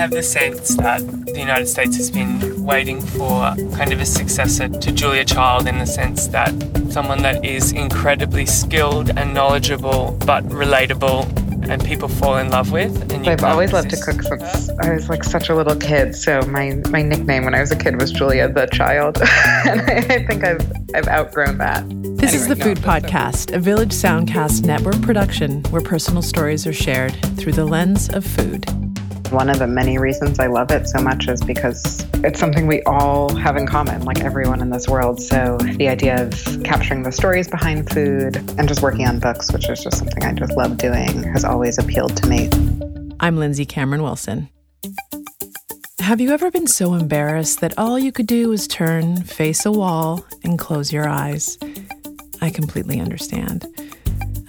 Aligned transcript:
have 0.00 0.10
the 0.12 0.22
sense 0.22 0.76
that 0.76 1.06
the 1.26 1.38
United 1.38 1.66
States 1.66 1.94
has 1.94 2.10
been 2.10 2.64
waiting 2.64 3.02
for 3.02 3.54
kind 3.76 3.92
of 3.92 4.00
a 4.00 4.06
successor 4.06 4.66
to 4.66 4.92
Julia 4.92 5.26
Child 5.26 5.68
in 5.68 5.76
the 5.76 5.84
sense 5.84 6.26
that 6.28 6.54
someone 6.90 7.20
that 7.20 7.44
is 7.44 7.72
incredibly 7.72 8.46
skilled 8.46 9.10
and 9.18 9.34
knowledgeable 9.34 10.16
but 10.24 10.42
relatable 10.44 11.28
and 11.68 11.84
people 11.84 12.08
fall 12.08 12.38
in 12.38 12.48
love 12.48 12.72
with. 12.72 13.12
And 13.12 13.28
I've 13.28 13.44
always 13.44 13.74
loved 13.74 13.90
to 13.90 13.96
cook 13.98 14.22
since 14.22 14.70
I 14.80 14.94
was 14.94 15.10
like 15.10 15.22
such 15.22 15.50
a 15.50 15.54
little 15.54 15.76
kid. 15.76 16.16
So 16.16 16.40
my, 16.46 16.80
my 16.88 17.02
nickname 17.02 17.44
when 17.44 17.54
I 17.54 17.60
was 17.60 17.70
a 17.70 17.76
kid 17.76 18.00
was 18.00 18.10
Julia 18.10 18.50
the 18.50 18.68
Child, 18.72 19.18
and 19.66 19.82
I, 19.82 19.96
I, 20.14 20.26
think 20.26 20.44
I've 20.44 20.72
I've 20.94 21.08
outgrown 21.08 21.58
that. 21.58 21.86
This 22.16 22.32
anyway, 22.32 22.36
is 22.36 22.48
the 22.48 22.54
no, 22.54 22.64
Food 22.64 22.78
Podcast, 22.78 23.54
a 23.54 23.58
Village 23.58 23.92
Soundcast 23.92 24.64
network 24.64 25.02
production 25.02 25.62
where 25.64 25.82
personal 25.82 26.22
stories 26.22 26.66
are 26.66 26.72
shared 26.72 27.14
through 27.36 27.52
the 27.52 27.66
lens 27.66 28.08
of 28.08 28.24
food. 28.24 28.64
One 29.30 29.48
of 29.48 29.60
the 29.60 29.68
many 29.68 29.96
reasons 29.96 30.40
I 30.40 30.48
love 30.48 30.72
it 30.72 30.88
so 30.88 31.00
much 31.00 31.28
is 31.28 31.40
because 31.40 32.04
it's 32.24 32.40
something 32.40 32.66
we 32.66 32.82
all 32.82 33.32
have 33.36 33.56
in 33.56 33.64
common, 33.64 34.04
like 34.04 34.24
everyone 34.24 34.60
in 34.60 34.70
this 34.70 34.88
world. 34.88 35.22
So 35.22 35.56
the 35.58 35.86
idea 35.86 36.24
of 36.24 36.62
capturing 36.64 37.04
the 37.04 37.12
stories 37.12 37.46
behind 37.46 37.88
food 37.90 38.38
and 38.58 38.66
just 38.66 38.82
working 38.82 39.06
on 39.06 39.20
books, 39.20 39.52
which 39.52 39.68
is 39.68 39.84
just 39.84 39.98
something 39.98 40.24
I 40.24 40.32
just 40.32 40.56
love 40.56 40.78
doing, 40.78 41.22
has 41.32 41.44
always 41.44 41.78
appealed 41.78 42.16
to 42.16 42.26
me. 42.26 42.50
I'm 43.20 43.36
Lindsay 43.36 43.64
Cameron 43.64 44.02
Wilson. 44.02 44.48
Have 46.00 46.20
you 46.20 46.32
ever 46.32 46.50
been 46.50 46.66
so 46.66 46.94
embarrassed 46.94 47.60
that 47.60 47.78
all 47.78 48.00
you 48.00 48.10
could 48.10 48.26
do 48.26 48.48
was 48.48 48.66
turn, 48.66 49.22
face 49.22 49.64
a 49.64 49.70
wall, 49.70 50.26
and 50.42 50.58
close 50.58 50.92
your 50.92 51.08
eyes? 51.08 51.56
I 52.42 52.50
completely 52.50 52.98
understand. 52.98 53.64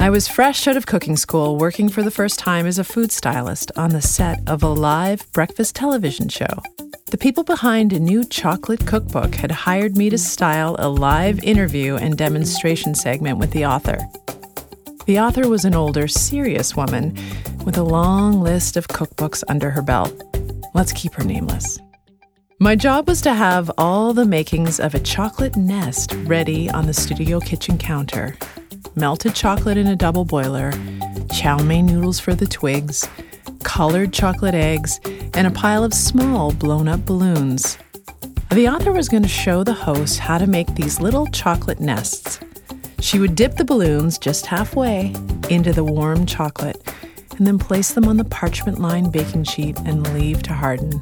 I 0.01 0.09
was 0.09 0.27
fresh 0.27 0.67
out 0.67 0.77
of 0.77 0.87
cooking 0.87 1.15
school, 1.15 1.57
working 1.57 1.87
for 1.87 2.01
the 2.01 2.09
first 2.09 2.39
time 2.39 2.65
as 2.65 2.79
a 2.79 2.83
food 2.83 3.11
stylist 3.11 3.71
on 3.75 3.91
the 3.91 4.01
set 4.01 4.39
of 4.47 4.63
a 4.63 4.67
live 4.67 5.31
breakfast 5.31 5.75
television 5.75 6.27
show. 6.27 6.47
The 7.11 7.19
people 7.19 7.43
behind 7.43 7.93
a 7.93 7.99
new 7.99 8.23
chocolate 8.23 8.87
cookbook 8.87 9.35
had 9.35 9.51
hired 9.51 9.95
me 9.95 10.09
to 10.09 10.17
style 10.17 10.75
a 10.79 10.89
live 10.89 11.43
interview 11.43 11.97
and 11.97 12.17
demonstration 12.17 12.95
segment 12.95 13.37
with 13.37 13.51
the 13.51 13.67
author. 13.67 13.99
The 15.05 15.19
author 15.19 15.47
was 15.47 15.65
an 15.65 15.75
older, 15.75 16.07
serious 16.07 16.75
woman 16.75 17.15
with 17.63 17.77
a 17.77 17.83
long 17.83 18.41
list 18.41 18.77
of 18.77 18.87
cookbooks 18.87 19.43
under 19.49 19.69
her 19.69 19.83
belt. 19.83 20.19
Let's 20.73 20.93
keep 20.93 21.13
her 21.13 21.23
nameless. 21.23 21.77
My 22.57 22.75
job 22.75 23.07
was 23.07 23.21
to 23.21 23.35
have 23.35 23.69
all 23.77 24.13
the 24.15 24.25
makings 24.25 24.79
of 24.79 24.95
a 24.95 24.99
chocolate 24.99 25.55
nest 25.55 26.11
ready 26.23 26.71
on 26.71 26.87
the 26.87 26.93
studio 26.95 27.39
kitchen 27.39 27.77
counter 27.77 28.35
melted 28.95 29.35
chocolate 29.35 29.77
in 29.77 29.87
a 29.87 29.95
double 29.95 30.25
boiler, 30.25 30.71
chow 31.31 31.57
mein 31.57 31.85
noodles 31.85 32.19
for 32.19 32.35
the 32.35 32.45
twigs, 32.45 33.07
colored 33.63 34.13
chocolate 34.13 34.55
eggs, 34.55 34.99
and 35.33 35.47
a 35.47 35.51
pile 35.51 35.83
of 35.83 35.93
small 35.93 36.51
blown 36.51 36.87
up 36.87 37.05
balloons. 37.05 37.77
The 38.51 38.67
author 38.67 38.91
was 38.91 39.07
going 39.07 39.23
to 39.23 39.29
show 39.29 39.63
the 39.63 39.73
host 39.73 40.19
how 40.19 40.37
to 40.37 40.47
make 40.47 40.75
these 40.75 40.99
little 40.99 41.25
chocolate 41.27 41.79
nests. 41.79 42.39
She 42.99 43.17
would 43.17 43.35
dip 43.35 43.55
the 43.55 43.65
balloons 43.65 44.17
just 44.17 44.45
halfway 44.45 45.15
into 45.49 45.71
the 45.71 45.83
warm 45.83 46.25
chocolate 46.25 46.77
and 47.37 47.47
then 47.47 47.57
place 47.57 47.93
them 47.93 48.07
on 48.07 48.17
the 48.17 48.25
parchment 48.25 48.79
lined 48.79 49.11
baking 49.11 49.45
sheet 49.45 49.77
and 49.85 50.13
leave 50.13 50.43
to 50.43 50.53
harden. 50.53 51.01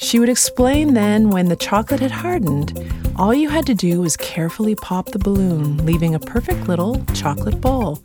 She 0.00 0.18
would 0.18 0.30
explain 0.30 0.94
then 0.94 1.30
when 1.30 1.48
the 1.48 1.56
chocolate 1.56 2.00
had 2.00 2.10
hardened, 2.10 2.72
all 3.16 3.34
you 3.34 3.48
had 3.50 3.66
to 3.66 3.74
do 3.74 4.00
was 4.00 4.16
carefully 4.16 4.74
pop 4.74 5.06
the 5.12 5.18
balloon, 5.18 5.84
leaving 5.84 6.14
a 6.14 6.18
perfect 6.18 6.66
little 6.66 7.04
chocolate 7.14 7.60
bowl, 7.60 8.02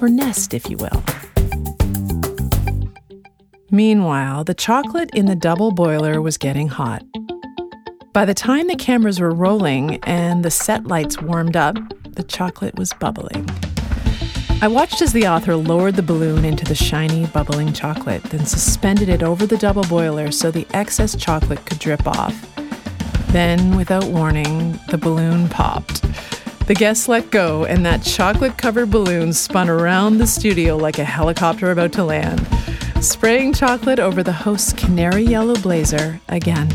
or 0.00 0.08
nest, 0.08 0.52
if 0.54 0.68
you 0.68 0.76
will. 0.76 1.02
Meanwhile, 3.70 4.44
the 4.44 4.54
chocolate 4.54 5.10
in 5.14 5.26
the 5.26 5.34
double 5.34 5.72
boiler 5.72 6.20
was 6.20 6.36
getting 6.36 6.68
hot. 6.68 7.02
By 8.12 8.24
the 8.24 8.34
time 8.34 8.68
the 8.68 8.76
cameras 8.76 9.18
were 9.18 9.34
rolling 9.34 9.98
and 10.04 10.44
the 10.44 10.50
set 10.50 10.86
lights 10.86 11.22
warmed 11.22 11.56
up, 11.56 11.76
the 12.14 12.22
chocolate 12.22 12.76
was 12.76 12.92
bubbling. 13.00 13.48
I 14.62 14.68
watched 14.68 15.00
as 15.00 15.14
the 15.14 15.26
author 15.26 15.56
lowered 15.56 15.96
the 15.96 16.02
balloon 16.02 16.44
into 16.44 16.66
the 16.66 16.74
shiny, 16.74 17.24
bubbling 17.24 17.72
chocolate, 17.72 18.22
then 18.24 18.44
suspended 18.44 19.08
it 19.08 19.22
over 19.22 19.46
the 19.46 19.56
double 19.56 19.84
boiler 19.84 20.30
so 20.30 20.50
the 20.50 20.66
excess 20.74 21.16
chocolate 21.16 21.64
could 21.64 21.78
drip 21.78 22.06
off. 22.06 22.34
Then, 23.28 23.74
without 23.74 24.04
warning, 24.04 24.78
the 24.90 24.98
balloon 24.98 25.48
popped. 25.48 26.02
The 26.66 26.74
guests 26.74 27.08
let 27.08 27.30
go, 27.30 27.64
and 27.64 27.86
that 27.86 28.02
chocolate 28.02 28.58
covered 28.58 28.90
balloon 28.90 29.32
spun 29.32 29.70
around 29.70 30.18
the 30.18 30.26
studio 30.26 30.76
like 30.76 30.98
a 30.98 31.04
helicopter 31.04 31.70
about 31.70 31.94
to 31.94 32.04
land, 32.04 32.46
spraying 33.00 33.54
chocolate 33.54 33.98
over 33.98 34.22
the 34.22 34.30
host's 34.32 34.74
canary 34.74 35.22
yellow 35.22 35.56
blazer 35.56 36.20
again 36.28 36.70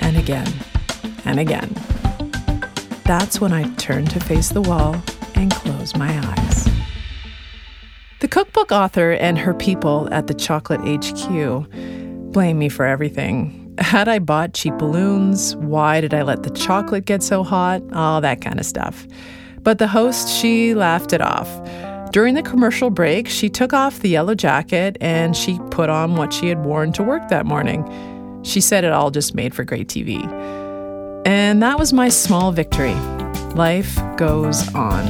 and 0.00 0.16
again 0.16 0.50
and 1.26 1.38
again. 1.38 1.74
That's 3.04 3.42
when 3.42 3.52
I 3.52 3.64
turned 3.74 4.10
to 4.12 4.20
face 4.20 4.48
the 4.48 4.62
wall 4.62 5.02
and 5.34 5.52
close 5.52 5.94
my 5.94 6.18
eyes. 6.18 6.69
Cookbook 8.60 8.76
author 8.76 9.12
and 9.12 9.38
her 9.38 9.54
people 9.54 10.06
at 10.12 10.26
the 10.26 10.34
Chocolate 10.34 10.82
HQ 10.82 11.66
blame 12.30 12.58
me 12.58 12.68
for 12.68 12.84
everything. 12.84 13.74
Had 13.78 14.06
I 14.06 14.18
bought 14.18 14.52
cheap 14.52 14.76
balloons? 14.76 15.56
Why 15.56 16.02
did 16.02 16.12
I 16.12 16.20
let 16.20 16.42
the 16.42 16.50
chocolate 16.50 17.06
get 17.06 17.22
so 17.22 17.42
hot? 17.42 17.80
All 17.94 18.20
that 18.20 18.42
kind 18.42 18.60
of 18.60 18.66
stuff. 18.66 19.06
But 19.62 19.78
the 19.78 19.88
host, 19.88 20.28
she 20.28 20.74
laughed 20.74 21.14
it 21.14 21.22
off. 21.22 21.48
During 22.12 22.34
the 22.34 22.42
commercial 22.42 22.90
break, 22.90 23.30
she 23.30 23.48
took 23.48 23.72
off 23.72 24.00
the 24.00 24.10
yellow 24.10 24.34
jacket 24.34 24.98
and 25.00 25.34
she 25.34 25.58
put 25.70 25.88
on 25.88 26.16
what 26.16 26.30
she 26.30 26.48
had 26.50 26.62
worn 26.62 26.92
to 26.92 27.02
work 27.02 27.30
that 27.30 27.46
morning. 27.46 27.82
She 28.42 28.60
said 28.60 28.84
it 28.84 28.92
all 28.92 29.10
just 29.10 29.34
made 29.34 29.54
for 29.54 29.64
great 29.64 29.88
TV. 29.88 30.22
And 31.26 31.62
that 31.62 31.78
was 31.78 31.94
my 31.94 32.10
small 32.10 32.52
victory. 32.52 32.94
Life 33.54 33.98
goes 34.18 34.68
on. 34.74 35.06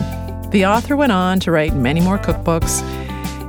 The 0.51 0.67
author 0.67 0.97
went 0.97 1.11
on 1.11 1.41
to 1.41 1.51
write 1.51 1.75
many 1.75 2.01
more 2.01 2.19
cookbooks, 2.19 2.81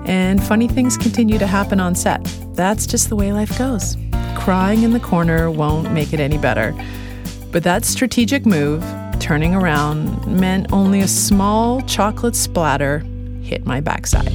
and 0.05 0.43
funny 0.43 0.67
things 0.67 0.97
continue 0.97 1.37
to 1.37 1.47
happen 1.47 1.79
on 1.79 1.95
set. 1.95 2.23
That's 2.53 2.85
just 2.85 3.09
the 3.09 3.15
way 3.15 3.31
life 3.33 3.57
goes. 3.57 3.97
Crying 4.35 4.83
in 4.83 4.93
the 4.93 4.99
corner 4.99 5.51
won't 5.51 5.91
make 5.91 6.13
it 6.13 6.19
any 6.19 6.37
better. 6.37 6.73
But 7.51 7.63
that 7.63 7.85
strategic 7.85 8.45
move, 8.45 8.83
turning 9.19 9.53
around, 9.53 10.25
meant 10.25 10.71
only 10.71 11.01
a 11.01 11.07
small 11.07 11.81
chocolate 11.81 12.35
splatter 12.35 12.99
hit 13.41 13.65
my 13.65 13.81
backside. 13.81 14.31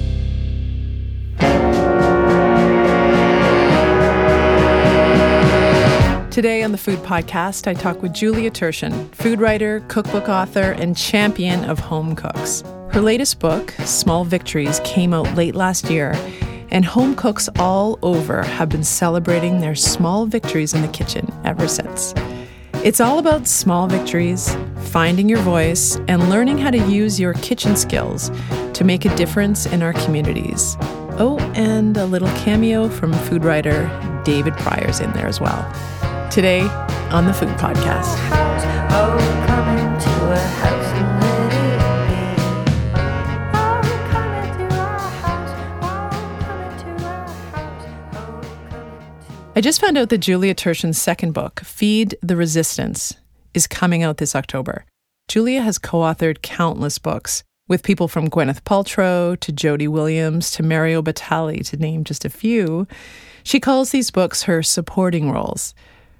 Today 6.30 6.62
on 6.62 6.72
the 6.72 6.78
Food 6.78 6.98
Podcast, 6.98 7.66
I 7.66 7.72
talk 7.72 8.02
with 8.02 8.12
Julia 8.12 8.50
Turshen, 8.50 9.10
food 9.14 9.40
writer, 9.40 9.80
cookbook 9.88 10.28
author, 10.28 10.72
and 10.72 10.94
champion 10.94 11.64
of 11.64 11.78
home 11.78 12.14
cooks. 12.14 12.62
Her 12.96 13.02
latest 13.02 13.40
book, 13.40 13.72
Small 13.84 14.24
Victories, 14.24 14.80
came 14.82 15.12
out 15.12 15.34
late 15.34 15.54
last 15.54 15.90
year, 15.90 16.12
and 16.70 16.82
home 16.82 17.14
cooks 17.14 17.46
all 17.58 17.98
over 18.00 18.42
have 18.42 18.70
been 18.70 18.84
celebrating 18.84 19.60
their 19.60 19.74
small 19.74 20.24
victories 20.24 20.72
in 20.72 20.80
the 20.80 20.88
kitchen 20.88 21.30
ever 21.44 21.68
since. 21.68 22.14
It's 22.82 22.98
all 22.98 23.18
about 23.18 23.46
small 23.46 23.86
victories, 23.86 24.56
finding 24.84 25.28
your 25.28 25.40
voice, 25.40 25.96
and 26.08 26.30
learning 26.30 26.56
how 26.56 26.70
to 26.70 26.78
use 26.90 27.20
your 27.20 27.34
kitchen 27.34 27.76
skills 27.76 28.30
to 28.72 28.82
make 28.82 29.04
a 29.04 29.14
difference 29.14 29.66
in 29.66 29.82
our 29.82 29.92
communities. 29.92 30.78
Oh, 31.18 31.36
and 31.54 31.98
a 31.98 32.06
little 32.06 32.28
cameo 32.28 32.88
from 32.88 33.12
food 33.12 33.44
writer 33.44 33.90
David 34.24 34.54
Prior's 34.54 35.00
in 35.00 35.12
there 35.12 35.26
as 35.26 35.38
well 35.38 35.70
today 36.30 36.62
on 37.10 37.26
the 37.26 37.34
Food 37.34 37.50
Podcast. 37.58 38.16
I 49.56 49.62
just 49.62 49.80
found 49.80 49.96
out 49.96 50.10
that 50.10 50.18
Julia 50.18 50.54
Turshen's 50.54 51.00
second 51.00 51.32
book, 51.32 51.60
Feed 51.60 52.14
the 52.20 52.36
Resistance, 52.36 53.14
is 53.54 53.66
coming 53.66 54.02
out 54.02 54.18
this 54.18 54.36
October. 54.36 54.84
Julia 55.28 55.62
has 55.62 55.78
co 55.78 56.00
authored 56.00 56.42
countless 56.42 56.98
books 56.98 57.42
with 57.66 57.82
people 57.82 58.06
from 58.06 58.28
Gwyneth 58.28 58.64
Paltrow 58.64 59.40
to 59.40 59.52
Jody 59.52 59.88
Williams 59.88 60.50
to 60.50 60.62
Mario 60.62 61.00
Batali, 61.00 61.66
to 61.70 61.78
name 61.78 62.04
just 62.04 62.26
a 62.26 62.28
few. 62.28 62.86
She 63.44 63.58
calls 63.58 63.92
these 63.92 64.10
books 64.10 64.42
her 64.42 64.62
supporting 64.62 65.32
roles. 65.32 65.74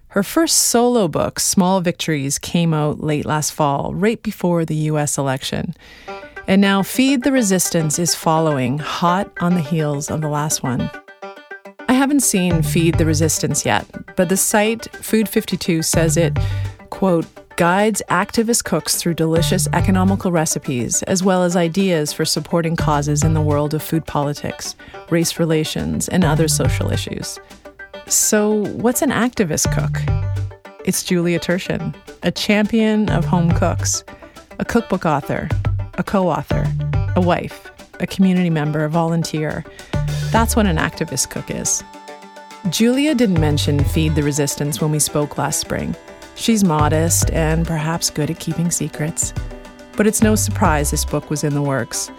Her 0.08 0.22
first 0.22 0.56
solo 0.56 1.06
book, 1.06 1.38
Small 1.38 1.82
Victories, 1.82 2.38
came 2.38 2.72
out 2.72 3.00
late 3.00 3.26
last 3.26 3.50
fall, 3.50 3.92
right 3.94 4.22
before 4.22 4.64
the 4.64 4.88
US 4.90 5.18
election. 5.18 5.74
And 6.48 6.62
now 6.62 6.82
Feed 6.82 7.22
the 7.22 7.32
Resistance 7.32 7.98
is 7.98 8.14
following, 8.14 8.78
hot 8.78 9.30
on 9.42 9.52
the 9.52 9.60
heels 9.60 10.10
of 10.10 10.22
the 10.22 10.28
last 10.30 10.62
one. 10.62 10.90
I 11.88 11.92
haven't 11.92 12.20
seen 12.20 12.62
Feed 12.62 12.98
the 12.98 13.06
Resistance 13.06 13.64
yet, 13.64 13.86
but 14.16 14.28
the 14.28 14.36
site 14.36 14.90
Food 14.96 15.28
52 15.28 15.82
says 15.82 16.16
it, 16.16 16.36
quote, 16.90 17.26
guides 17.56 18.02
activist 18.10 18.64
cooks 18.64 18.96
through 18.96 19.14
delicious 19.14 19.68
economical 19.72 20.32
recipes, 20.32 21.02
as 21.04 21.22
well 21.22 21.44
as 21.44 21.56
ideas 21.56 22.12
for 22.12 22.24
supporting 22.24 22.76
causes 22.76 23.22
in 23.22 23.34
the 23.34 23.40
world 23.40 23.72
of 23.72 23.82
food 23.82 24.04
politics, 24.04 24.74
race 25.10 25.38
relations, 25.38 26.08
and 26.08 26.24
other 26.24 26.48
social 26.48 26.92
issues. 26.92 27.38
So, 28.08 28.66
what's 28.74 29.02
an 29.02 29.10
activist 29.10 29.72
cook? 29.72 30.02
It's 30.84 31.02
Julia 31.02 31.38
Turshen, 31.38 31.94
a 32.22 32.30
champion 32.30 33.08
of 33.10 33.24
home 33.24 33.50
cooks, 33.52 34.04
a 34.58 34.64
cookbook 34.64 35.06
author, 35.06 35.48
a 35.94 36.02
co 36.02 36.28
author, 36.28 36.66
a 37.14 37.20
wife, 37.20 37.70
a 38.00 38.06
community 38.06 38.50
member, 38.50 38.84
a 38.84 38.90
volunteer. 38.90 39.64
That's 40.30 40.56
what 40.56 40.66
an 40.66 40.76
activist 40.76 41.30
cook 41.30 41.50
is. 41.50 41.82
Julia 42.70 43.14
didn't 43.14 43.40
mention 43.40 43.82
Feed 43.84 44.14
the 44.14 44.22
Resistance 44.22 44.80
when 44.80 44.90
we 44.90 44.98
spoke 44.98 45.38
last 45.38 45.60
spring. 45.60 45.94
She's 46.34 46.64
modest 46.64 47.30
and 47.30 47.66
perhaps 47.66 48.10
good 48.10 48.30
at 48.30 48.40
keeping 48.40 48.70
secrets. 48.70 49.32
But 49.96 50.06
it's 50.06 50.22
no 50.22 50.34
surprise 50.34 50.90
this 50.90 51.04
book 51.04 51.30
was 51.30 51.44
in 51.44 51.54
the 51.54 51.62
works. 51.62 52.10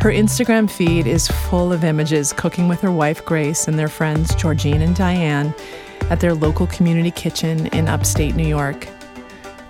Her 0.00 0.10
Instagram 0.10 0.70
feed 0.70 1.08
is 1.08 1.26
full 1.26 1.72
of 1.72 1.82
images 1.82 2.32
cooking 2.32 2.68
with 2.68 2.80
her 2.82 2.92
wife 2.92 3.24
Grace 3.24 3.66
and 3.66 3.76
their 3.76 3.88
friends 3.88 4.32
Georgine 4.36 4.80
and 4.80 4.94
Diane 4.94 5.52
at 6.10 6.20
their 6.20 6.34
local 6.34 6.68
community 6.68 7.10
kitchen 7.10 7.66
in 7.68 7.88
upstate 7.88 8.36
New 8.36 8.46
York. 8.46 8.86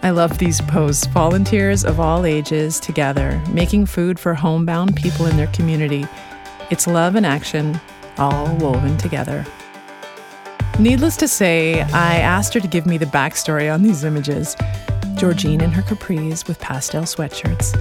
I 0.03 0.11
love 0.11 0.37
these 0.39 0.61
posts, 0.61 1.07
volunteers 1.07 1.85
of 1.85 1.99
all 1.99 2.27
ages 2.27 2.79
together, 2.79 3.43
making 3.51 3.87
food 3.87 4.21
for 4.21 4.35
homebound 4.35 4.97
people 4.97 5.27
in 5.27 5.37
their 5.37 5.49
community. 5.49 6.07
It's 6.71 6.87
love 6.87 7.15
and 7.15 7.25
action, 7.25 7.81
all 8.19 8.55
woven 8.57 8.97
together. 8.99 9.47
Needless 10.79 11.17
to 11.17 11.29
say, 11.29 11.81
I 11.81 12.17
asked 12.17 12.55
her 12.55 12.61
to 12.61 12.69
give 12.69 12.85
me 12.85 12.99
the 12.99 13.07
backstory 13.07 13.73
on 13.73 13.83
these 13.83 14.05
images 14.05 14.55
Georgine 15.17 15.61
in 15.61 15.73
her 15.73 15.83
capris 15.83 16.47
with 16.47 16.61
pastel 16.61 17.03
sweatshirts, 17.03 17.77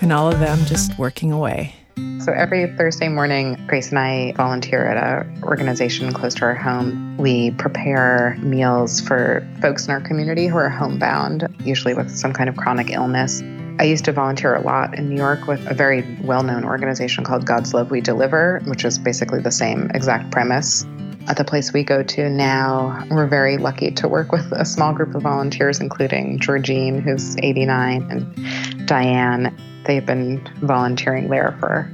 and 0.00 0.12
all 0.12 0.26
of 0.26 0.40
them 0.40 0.58
just 0.64 0.98
working 0.98 1.30
away. 1.30 1.76
So 2.18 2.32
every 2.32 2.66
Thursday 2.76 3.08
morning, 3.08 3.62
Grace 3.68 3.90
and 3.90 3.98
I 3.98 4.32
volunteer 4.36 4.86
at 4.86 4.96
an 5.26 5.42
organization 5.44 6.12
close 6.12 6.34
to 6.36 6.42
our 6.46 6.54
home. 6.54 7.16
We 7.16 7.52
prepare 7.52 8.36
meals 8.40 9.00
for 9.00 9.46
folks 9.60 9.86
in 9.86 9.92
our 9.92 10.00
community 10.00 10.46
who 10.46 10.56
are 10.56 10.68
homebound, 10.68 11.46
usually 11.64 11.94
with 11.94 12.10
some 12.10 12.32
kind 12.32 12.48
of 12.48 12.56
chronic 12.56 12.90
illness. 12.90 13.42
I 13.80 13.84
used 13.84 14.04
to 14.04 14.12
volunteer 14.12 14.54
a 14.54 14.60
lot 14.60 14.98
in 14.98 15.08
New 15.08 15.16
York 15.16 15.46
with 15.46 15.66
a 15.66 15.72
very 15.72 16.02
well 16.22 16.42
known 16.42 16.64
organization 16.64 17.24
called 17.24 17.46
God's 17.46 17.72
Love 17.72 17.90
We 17.90 18.02
Deliver, 18.02 18.60
which 18.66 18.84
is 18.84 18.98
basically 18.98 19.40
the 19.40 19.50
same 19.50 19.90
exact 19.94 20.30
premise. 20.30 20.84
At 21.28 21.38
the 21.38 21.44
place 21.44 21.72
we 21.72 21.82
go 21.82 22.02
to 22.02 22.28
now, 22.28 23.06
we're 23.10 23.26
very 23.26 23.56
lucky 23.56 23.90
to 23.92 24.06
work 24.06 24.32
with 24.32 24.52
a 24.52 24.66
small 24.66 24.92
group 24.92 25.14
of 25.14 25.22
volunteers, 25.22 25.80
including 25.80 26.40
Georgine, 26.40 27.00
who's 27.00 27.38
89, 27.38 28.06
and 28.10 28.86
Diane, 28.86 29.56
They've 29.84 30.04
been 30.04 30.46
volunteering 30.60 31.28
there 31.28 31.56
for 31.58 31.90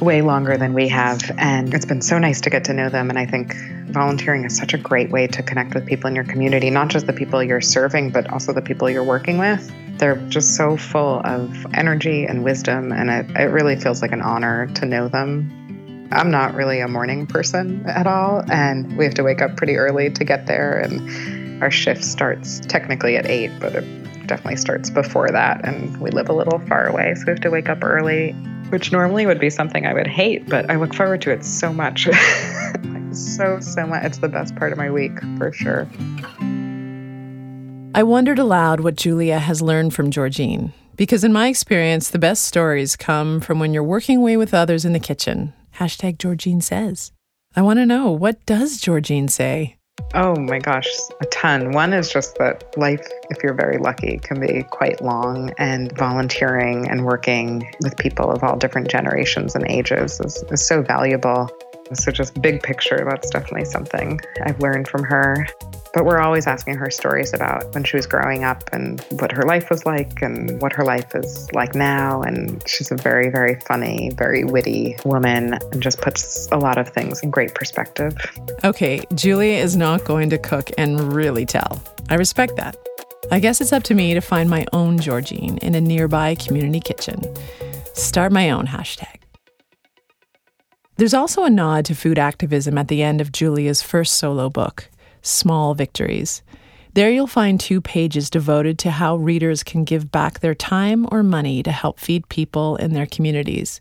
way 0.00 0.22
longer 0.22 0.56
than 0.56 0.74
we 0.74 0.88
have. 0.88 1.30
And 1.36 1.74
it's 1.74 1.84
been 1.84 2.02
so 2.02 2.18
nice 2.18 2.40
to 2.42 2.50
get 2.50 2.64
to 2.64 2.72
know 2.72 2.88
them. 2.88 3.10
And 3.10 3.18
I 3.18 3.26
think 3.26 3.54
volunteering 3.90 4.44
is 4.44 4.56
such 4.56 4.74
a 4.74 4.78
great 4.78 5.10
way 5.10 5.26
to 5.26 5.42
connect 5.42 5.74
with 5.74 5.86
people 5.86 6.08
in 6.08 6.14
your 6.14 6.24
community, 6.24 6.70
not 6.70 6.88
just 6.88 7.06
the 7.06 7.12
people 7.12 7.42
you're 7.42 7.60
serving, 7.60 8.10
but 8.10 8.30
also 8.30 8.52
the 8.52 8.62
people 8.62 8.88
you're 8.88 9.04
working 9.04 9.38
with. 9.38 9.70
They're 9.98 10.16
just 10.28 10.56
so 10.56 10.76
full 10.76 11.20
of 11.24 11.66
energy 11.74 12.24
and 12.24 12.42
wisdom. 12.44 12.92
And 12.92 13.10
it, 13.10 13.36
it 13.36 13.50
really 13.50 13.76
feels 13.76 14.02
like 14.02 14.12
an 14.12 14.22
honor 14.22 14.66
to 14.74 14.86
know 14.86 15.08
them. 15.08 16.08
I'm 16.12 16.30
not 16.30 16.54
really 16.54 16.80
a 16.80 16.88
morning 16.88 17.26
person 17.26 17.84
at 17.86 18.06
all. 18.06 18.42
And 18.50 18.96
we 18.96 19.04
have 19.04 19.14
to 19.14 19.22
wake 19.22 19.42
up 19.42 19.56
pretty 19.56 19.76
early 19.76 20.10
to 20.10 20.24
get 20.24 20.46
there. 20.46 20.78
And 20.78 21.62
our 21.62 21.70
shift 21.70 22.04
starts 22.04 22.60
technically 22.60 23.16
at 23.16 23.26
eight, 23.26 23.50
but 23.60 23.74
it 23.74 23.84
definitely 24.30 24.56
starts 24.56 24.90
before 24.90 25.28
that, 25.28 25.66
and 25.66 26.00
we 26.00 26.08
live 26.10 26.28
a 26.28 26.32
little 26.32 26.60
far 26.60 26.86
away, 26.86 27.12
so 27.16 27.24
we 27.26 27.30
have 27.32 27.40
to 27.40 27.50
wake 27.50 27.68
up 27.68 27.82
early, 27.82 28.34
which 28.70 28.92
normally 28.92 29.26
would 29.26 29.38
be 29.38 29.50
something 29.50 29.86
I 29.86 29.92
would 29.92 30.06
hate, 30.06 30.48
but 30.48 30.70
I 30.70 30.76
look 30.76 30.94
forward 30.94 31.22
to 31.22 31.30
it 31.30 31.44
so 31.44 31.72
much. 31.72 32.04
so, 33.12 33.60
so 33.60 33.86
much. 33.86 34.04
It's 34.04 34.18
the 34.18 34.28
best 34.28 34.56
part 34.56 34.72
of 34.72 34.78
my 34.78 34.90
week, 34.90 35.12
for 35.36 35.52
sure. 35.52 35.88
I 37.94 38.02
wondered 38.02 38.38
aloud 38.38 38.80
what 38.80 38.94
Julia 38.94 39.38
has 39.38 39.60
learned 39.60 39.94
from 39.94 40.10
Georgine, 40.10 40.72
because 40.96 41.24
in 41.24 41.32
my 41.32 41.48
experience, 41.48 42.10
the 42.10 42.18
best 42.18 42.44
stories 42.44 42.96
come 42.96 43.40
from 43.40 43.58
when 43.58 43.74
you're 43.74 43.82
working 43.82 44.18
away 44.18 44.36
with 44.36 44.54
others 44.54 44.84
in 44.84 44.92
the 44.92 45.00
kitchen. 45.00 45.52
Hashtag 45.76 46.18
Georgine 46.18 46.60
says. 46.60 47.12
I 47.56 47.62
want 47.62 47.78
to 47.78 47.86
know 47.86 48.10
what 48.10 48.46
does 48.46 48.80
Georgine 48.80 49.26
say? 49.26 49.76
Oh 50.12 50.34
my 50.34 50.58
gosh, 50.58 50.88
a 51.20 51.26
ton. 51.26 51.70
One 51.70 51.92
is 51.92 52.12
just 52.12 52.36
that 52.38 52.76
life, 52.76 53.06
if 53.30 53.44
you're 53.44 53.54
very 53.54 53.78
lucky, 53.78 54.18
can 54.18 54.40
be 54.40 54.64
quite 54.64 55.00
long, 55.00 55.52
and 55.56 55.96
volunteering 55.96 56.90
and 56.90 57.04
working 57.04 57.72
with 57.80 57.96
people 57.96 58.30
of 58.30 58.42
all 58.42 58.56
different 58.56 58.88
generations 58.88 59.54
and 59.54 59.64
ages 59.70 60.18
is, 60.20 60.42
is 60.50 60.66
so 60.66 60.82
valuable. 60.82 61.48
So, 61.94 62.12
just 62.12 62.40
big 62.40 62.62
picture, 62.62 63.04
that's 63.08 63.30
definitely 63.30 63.64
something 63.64 64.20
I've 64.44 64.60
learned 64.60 64.88
from 64.88 65.02
her. 65.04 65.46
But 65.92 66.04
we're 66.04 66.20
always 66.20 66.46
asking 66.46 66.76
her 66.76 66.88
stories 66.88 67.34
about 67.34 67.74
when 67.74 67.82
she 67.82 67.96
was 67.96 68.06
growing 68.06 68.44
up 68.44 68.62
and 68.72 69.04
what 69.18 69.32
her 69.32 69.42
life 69.42 69.70
was 69.70 69.84
like 69.84 70.22
and 70.22 70.62
what 70.62 70.72
her 70.72 70.84
life 70.84 71.14
is 71.16 71.50
like 71.52 71.74
now. 71.74 72.22
And 72.22 72.62
she's 72.68 72.92
a 72.92 72.96
very, 72.96 73.28
very 73.28 73.58
funny, 73.66 74.10
very 74.14 74.44
witty 74.44 74.96
woman 75.04 75.54
and 75.72 75.82
just 75.82 76.00
puts 76.00 76.48
a 76.52 76.58
lot 76.58 76.78
of 76.78 76.88
things 76.88 77.22
in 77.22 77.30
great 77.30 77.54
perspective. 77.54 78.16
Okay, 78.62 79.02
Julia 79.14 79.58
is 79.58 79.76
not 79.76 80.04
going 80.04 80.30
to 80.30 80.38
cook 80.38 80.70
and 80.78 81.12
really 81.12 81.44
tell. 81.44 81.82
I 82.08 82.14
respect 82.14 82.56
that. 82.56 82.76
I 83.32 83.40
guess 83.40 83.60
it's 83.60 83.72
up 83.72 83.82
to 83.84 83.94
me 83.94 84.14
to 84.14 84.20
find 84.20 84.48
my 84.48 84.66
own 84.72 84.98
Georgine 84.98 85.58
in 85.58 85.74
a 85.74 85.80
nearby 85.80 86.34
community 86.36 86.80
kitchen. 86.80 87.22
Start 87.94 88.32
my 88.32 88.50
own 88.50 88.66
hashtag. 88.66 89.19
There's 91.00 91.14
also 91.14 91.44
a 91.44 91.50
nod 91.50 91.86
to 91.86 91.94
food 91.94 92.18
activism 92.18 92.76
at 92.76 92.88
the 92.88 93.02
end 93.02 93.22
of 93.22 93.32
Julia's 93.32 93.80
first 93.80 94.18
solo 94.18 94.50
book, 94.50 94.90
Small 95.22 95.72
Victories. 95.72 96.42
There 96.92 97.10
you'll 97.10 97.26
find 97.26 97.58
two 97.58 97.80
pages 97.80 98.28
devoted 98.28 98.78
to 98.80 98.90
how 98.90 99.16
readers 99.16 99.62
can 99.62 99.84
give 99.84 100.12
back 100.12 100.40
their 100.40 100.54
time 100.54 101.08
or 101.10 101.22
money 101.22 101.62
to 101.62 101.72
help 101.72 101.98
feed 101.98 102.28
people 102.28 102.76
in 102.76 102.92
their 102.92 103.06
communities. 103.06 103.80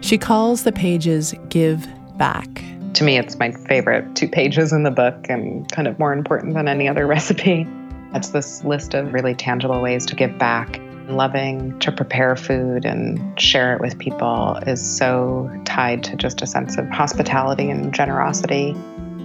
She 0.00 0.18
calls 0.18 0.64
the 0.64 0.72
pages 0.72 1.32
Give 1.48 1.86
Back. 2.18 2.48
To 2.94 3.04
me, 3.04 3.18
it's 3.18 3.38
my 3.38 3.52
favorite 3.52 4.16
two 4.16 4.26
pages 4.26 4.72
in 4.72 4.82
the 4.82 4.90
book 4.90 5.26
and 5.28 5.70
kind 5.70 5.86
of 5.86 5.96
more 6.00 6.12
important 6.12 6.54
than 6.54 6.66
any 6.66 6.88
other 6.88 7.06
recipe. 7.16 7.68
It's 8.14 8.30
this 8.30 8.64
list 8.64 8.94
of 8.94 9.12
really 9.12 9.36
tangible 9.36 9.80
ways 9.80 10.04
to 10.06 10.16
give 10.16 10.36
back 10.38 10.80
loving 11.08 11.78
to 11.80 11.92
prepare 11.92 12.36
food 12.36 12.84
and 12.84 13.40
share 13.40 13.74
it 13.74 13.80
with 13.80 13.98
people 13.98 14.56
is 14.66 14.80
so 14.80 15.50
tied 15.64 16.04
to 16.04 16.16
just 16.16 16.42
a 16.42 16.46
sense 16.46 16.76
of 16.78 16.88
hospitality 16.88 17.70
and 17.70 17.92
generosity. 17.94 18.74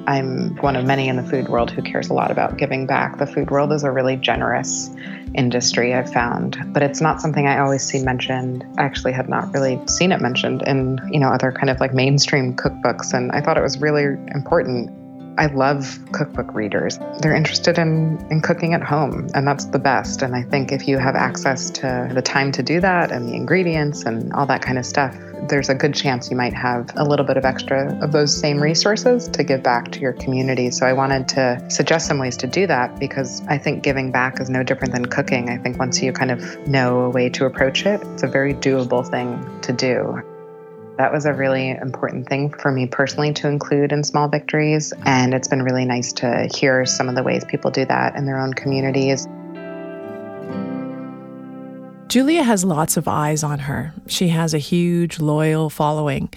I'm 0.05 0.57
one 0.57 0.75
of 0.75 0.85
many 0.85 1.07
in 1.07 1.15
the 1.15 1.23
food 1.23 1.47
world 1.47 1.71
who 1.71 1.81
cares 1.81 2.09
a 2.09 2.13
lot 2.13 2.29
about 2.31 2.57
giving 2.57 2.85
back. 2.85 3.19
The 3.19 3.27
food 3.27 3.51
world 3.51 3.71
is 3.71 3.83
a 3.83 3.91
really 3.91 4.17
generous 4.17 4.89
industry, 5.33 5.93
I've 5.93 6.11
found, 6.11 6.57
but 6.73 6.83
it's 6.83 7.01
not 7.01 7.21
something 7.21 7.47
I 7.47 7.59
always 7.59 7.83
see 7.83 8.03
mentioned. 8.03 8.65
I 8.77 8.83
actually 8.83 9.13
had 9.13 9.29
not 9.29 9.53
really 9.53 9.79
seen 9.87 10.11
it 10.11 10.21
mentioned 10.21 10.61
in, 10.63 10.99
you 11.09 11.19
know, 11.19 11.29
other 11.29 11.51
kind 11.51 11.69
of 11.69 11.79
like 11.79 11.93
mainstream 11.93 12.55
cookbooks, 12.55 13.13
and 13.13 13.31
I 13.31 13.41
thought 13.41 13.57
it 13.57 13.63
was 13.63 13.79
really 13.79 14.03
important 14.35 14.91
I 15.37 15.47
love 15.47 15.99
cookbook 16.11 16.53
readers. 16.53 16.99
They're 17.19 17.35
interested 17.35 17.77
in, 17.77 18.23
in 18.29 18.41
cooking 18.41 18.73
at 18.73 18.83
home, 18.83 19.27
and 19.33 19.47
that's 19.47 19.65
the 19.65 19.79
best. 19.79 20.21
And 20.21 20.35
I 20.35 20.43
think 20.43 20.71
if 20.71 20.87
you 20.87 20.97
have 20.99 21.15
access 21.15 21.71
to 21.71 22.11
the 22.13 22.21
time 22.21 22.51
to 22.51 22.63
do 22.63 22.79
that 22.81 23.11
and 23.11 23.27
the 23.27 23.33
ingredients 23.33 24.03
and 24.03 24.31
all 24.33 24.45
that 24.45 24.61
kind 24.61 24.77
of 24.77 24.85
stuff, 24.85 25.17
there's 25.49 25.69
a 25.69 25.75
good 25.75 25.93
chance 25.93 26.29
you 26.29 26.37
might 26.37 26.53
have 26.53 26.89
a 26.95 27.03
little 27.03 27.25
bit 27.25 27.37
of 27.37 27.45
extra 27.45 27.97
of 28.01 28.11
those 28.11 28.35
same 28.35 28.61
resources 28.61 29.27
to 29.29 29.43
give 29.43 29.63
back 29.63 29.91
to 29.91 29.99
your 29.99 30.13
community. 30.13 30.71
So 30.71 30.85
I 30.85 30.93
wanted 30.93 31.27
to 31.29 31.65
suggest 31.69 32.07
some 32.07 32.19
ways 32.19 32.37
to 32.37 32.47
do 32.47 32.67
that 32.67 32.99
because 32.99 33.41
I 33.47 33.57
think 33.57 33.83
giving 33.83 34.11
back 34.11 34.39
is 34.39 34.49
no 34.49 34.63
different 34.63 34.93
than 34.93 35.05
cooking. 35.07 35.49
I 35.49 35.57
think 35.57 35.79
once 35.79 36.01
you 36.01 36.13
kind 36.13 36.31
of 36.31 36.67
know 36.67 37.01
a 37.01 37.09
way 37.09 37.29
to 37.29 37.45
approach 37.45 37.85
it, 37.85 38.01
it's 38.13 38.23
a 38.23 38.27
very 38.27 38.53
doable 38.53 39.07
thing 39.09 39.61
to 39.61 39.73
do. 39.73 40.21
That 40.97 41.11
was 41.11 41.25
a 41.25 41.33
really 41.33 41.71
important 41.71 42.29
thing 42.29 42.51
for 42.51 42.71
me 42.71 42.85
personally 42.85 43.33
to 43.33 43.47
include 43.47 43.91
in 43.91 44.03
small 44.03 44.27
victories. 44.27 44.93
And 45.05 45.33
it's 45.33 45.47
been 45.47 45.63
really 45.63 45.85
nice 45.85 46.13
to 46.13 46.47
hear 46.53 46.85
some 46.85 47.09
of 47.09 47.15
the 47.15 47.23
ways 47.23 47.43
people 47.45 47.71
do 47.71 47.83
that 47.85 48.15
in 48.15 48.27
their 48.27 48.39
own 48.39 48.53
communities. 48.53 49.27
Julia 52.09 52.43
has 52.43 52.63
lots 52.63 52.95
of 52.95 53.07
eyes 53.07 53.43
on 53.43 53.57
her. 53.59 53.91
She 54.05 54.27
has 54.27 54.53
a 54.53 54.59
huge, 54.59 55.19
loyal 55.19 55.71
following. 55.71 56.31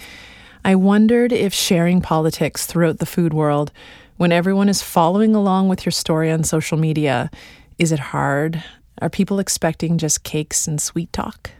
I 0.65 0.73
wondered 0.73 1.31
if 1.31 1.53
sharing 1.53 2.01
politics 2.01 2.65
throughout 2.65 2.97
the 2.97 3.05
food 3.05 3.35
world, 3.35 3.71
when 4.15 4.31
everyone 4.31 4.69
is 4.69 4.81
following 4.81 5.35
along 5.35 5.69
with 5.69 5.85
your 5.85 5.91
story 5.91 6.31
on 6.31 6.43
social 6.43 6.79
media, 6.79 7.29
is 7.77 7.91
it 7.91 7.99
hard? 7.99 8.63
Are 9.03 9.09
people 9.09 9.37
expecting 9.37 9.99
just 9.99 10.23
cakes 10.23 10.67
and 10.67 10.81
sweet 10.81 11.13
talk? 11.13 11.51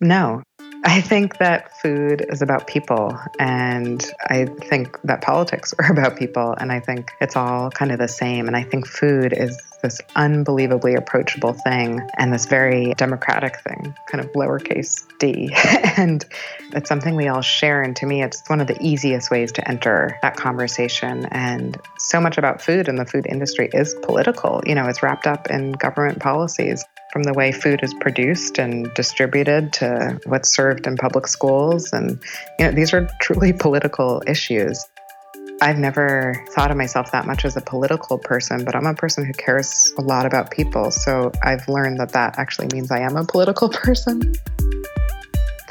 No, 0.00 0.42
I 0.84 1.02
think 1.02 1.38
that 1.38 1.78
food 1.80 2.24
is 2.30 2.40
about 2.40 2.66
people, 2.66 3.18
and 3.38 4.04
I 4.28 4.46
think 4.46 4.98
that 5.02 5.20
politics 5.20 5.74
are 5.78 5.92
about 5.92 6.16
people, 6.16 6.54
and 6.58 6.72
I 6.72 6.80
think 6.80 7.12
it's 7.20 7.36
all 7.36 7.70
kind 7.70 7.92
of 7.92 7.98
the 7.98 8.08
same. 8.08 8.46
And 8.46 8.56
I 8.56 8.62
think 8.62 8.86
food 8.86 9.32
is 9.32 9.58
this 9.82 10.00
unbelievably 10.16 10.94
approachable 10.94 11.52
thing 11.52 12.00
and 12.18 12.32
this 12.32 12.46
very 12.46 12.94
democratic 12.94 13.60
thing, 13.60 13.94
kind 14.10 14.24
of 14.24 14.32
lowercase 14.32 15.06
d. 15.18 15.54
and 15.96 16.24
it's 16.72 16.88
something 16.88 17.14
we 17.14 17.28
all 17.28 17.42
share. 17.42 17.82
And 17.82 17.94
to 17.96 18.06
me, 18.06 18.22
it's 18.22 18.42
one 18.48 18.60
of 18.60 18.66
the 18.66 18.76
easiest 18.82 19.30
ways 19.30 19.52
to 19.52 19.68
enter 19.68 20.18
that 20.22 20.36
conversation. 20.36 21.26
And 21.26 21.78
so 21.98 22.20
much 22.20 22.38
about 22.38 22.62
food 22.62 22.88
and 22.88 22.98
the 22.98 23.06
food 23.06 23.26
industry 23.26 23.68
is 23.72 23.94
political. 24.02 24.62
You 24.66 24.74
know, 24.74 24.86
it's 24.86 25.02
wrapped 25.02 25.26
up 25.26 25.50
in 25.50 25.72
government 25.72 26.20
policies 26.20 26.84
from 27.12 27.22
the 27.22 27.32
way 27.32 27.52
food 27.52 27.80
is 27.82 27.94
produced 27.94 28.58
and 28.58 28.92
distributed 28.94 29.72
to 29.74 30.20
what's 30.26 30.48
served 30.48 30.86
in 30.86 30.96
public 30.96 31.26
schools. 31.26 31.92
And, 31.92 32.20
you 32.58 32.66
know, 32.66 32.72
these 32.72 32.92
are 32.92 33.08
truly 33.20 33.52
political 33.52 34.22
issues. 34.26 34.84
I've 35.62 35.78
never 35.78 36.42
thought 36.50 36.70
of 36.70 36.76
myself 36.76 37.12
that 37.12 37.26
much 37.26 37.44
as 37.44 37.56
a 37.56 37.60
political 37.60 38.18
person, 38.18 38.64
but 38.64 38.74
I'm 38.74 38.86
a 38.86 38.94
person 38.94 39.26
who 39.26 39.34
cares 39.34 39.92
a 39.98 40.02
lot 40.02 40.24
about 40.24 40.50
people. 40.50 40.90
So 40.90 41.32
I've 41.42 41.68
learned 41.68 42.00
that 42.00 42.12
that 42.12 42.38
actually 42.38 42.68
means 42.72 42.90
I 42.90 43.00
am 43.00 43.16
a 43.16 43.24
political 43.24 43.68
person 43.84 44.34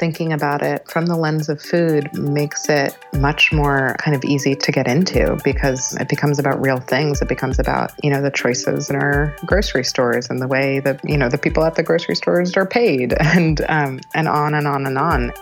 thinking 0.00 0.32
about 0.32 0.62
it 0.62 0.88
from 0.88 1.06
the 1.06 1.14
lens 1.14 1.50
of 1.50 1.60
food 1.60 2.12
makes 2.14 2.68
it 2.70 2.96
much 3.18 3.52
more 3.52 3.94
kind 3.98 4.16
of 4.16 4.24
easy 4.24 4.56
to 4.56 4.72
get 4.72 4.88
into 4.88 5.38
because 5.44 5.94
it 6.00 6.08
becomes 6.08 6.38
about 6.38 6.58
real 6.60 6.78
things. 6.78 7.20
It 7.20 7.28
becomes 7.28 7.58
about, 7.58 7.92
you 8.02 8.10
know, 8.10 8.22
the 8.22 8.30
choices 8.30 8.88
in 8.88 8.96
our 8.96 9.36
grocery 9.44 9.84
stores 9.84 10.30
and 10.30 10.40
the 10.40 10.48
way 10.48 10.80
that, 10.80 11.00
you 11.04 11.18
know, 11.18 11.28
the 11.28 11.38
people 11.38 11.62
at 11.64 11.74
the 11.74 11.82
grocery 11.82 12.16
stores 12.16 12.56
are 12.56 12.66
paid 12.66 13.12
and 13.20 13.60
um, 13.68 14.00
and 14.14 14.26
on 14.26 14.54
and 14.54 14.66
on 14.66 14.86
and 14.86 14.96
on. 14.96 15.32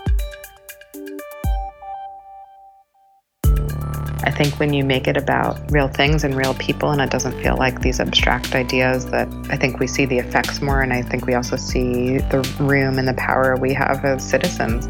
I 4.28 4.30
think 4.30 4.60
when 4.60 4.74
you 4.74 4.84
make 4.84 5.08
it 5.08 5.16
about 5.16 5.58
real 5.72 5.88
things 5.88 6.22
and 6.22 6.36
real 6.36 6.52
people, 6.52 6.90
and 6.90 7.00
it 7.00 7.08
doesn't 7.08 7.32
feel 7.42 7.56
like 7.56 7.80
these 7.80 7.98
abstract 7.98 8.54
ideas, 8.54 9.06
that 9.06 9.26
I 9.48 9.56
think 9.56 9.80
we 9.80 9.86
see 9.86 10.04
the 10.04 10.18
effects 10.18 10.60
more, 10.60 10.82
and 10.82 10.92
I 10.92 11.00
think 11.00 11.24
we 11.24 11.32
also 11.32 11.56
see 11.56 12.18
the 12.18 12.42
room 12.60 12.98
and 12.98 13.08
the 13.08 13.14
power 13.14 13.56
we 13.56 13.72
have 13.72 14.04
as 14.04 14.22
citizens. 14.22 14.86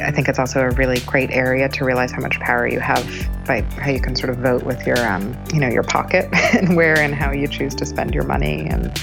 I 0.00 0.10
think 0.10 0.30
it's 0.30 0.38
also 0.38 0.60
a 0.60 0.70
really 0.70 1.00
great 1.00 1.30
area 1.30 1.68
to 1.68 1.84
realize 1.84 2.10
how 2.10 2.22
much 2.22 2.40
power 2.40 2.66
you 2.66 2.80
have 2.80 3.06
by 3.46 3.60
how 3.60 3.90
you 3.90 4.00
can 4.00 4.16
sort 4.16 4.30
of 4.30 4.38
vote 4.38 4.62
with 4.62 4.86
your, 4.86 4.98
um, 5.06 5.36
you 5.52 5.60
know, 5.60 5.68
your 5.68 5.82
pocket 5.82 6.30
and 6.54 6.74
where 6.74 6.98
and 6.98 7.14
how 7.14 7.32
you 7.32 7.48
choose 7.48 7.74
to 7.74 7.84
spend 7.84 8.14
your 8.14 8.24
money 8.24 8.66
and 8.66 8.98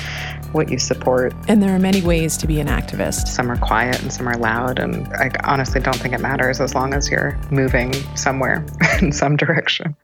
what 0.53 0.69
you 0.69 0.79
support. 0.79 1.33
And 1.47 1.61
there 1.61 1.75
are 1.75 1.79
many 1.79 2.01
ways 2.01 2.37
to 2.37 2.47
be 2.47 2.59
an 2.59 2.67
activist. 2.67 3.27
Some 3.27 3.51
are 3.51 3.57
quiet 3.57 4.01
and 4.01 4.11
some 4.11 4.27
are 4.27 4.37
loud. 4.37 4.79
And 4.79 5.07
I 5.13 5.31
honestly 5.43 5.81
don't 5.81 5.97
think 5.97 6.13
it 6.13 6.21
matters 6.21 6.59
as 6.59 6.75
long 6.75 6.93
as 6.93 7.09
you're 7.09 7.39
moving 7.51 7.93
somewhere 8.15 8.65
in 9.01 9.11
some 9.11 9.37
direction. 9.37 9.95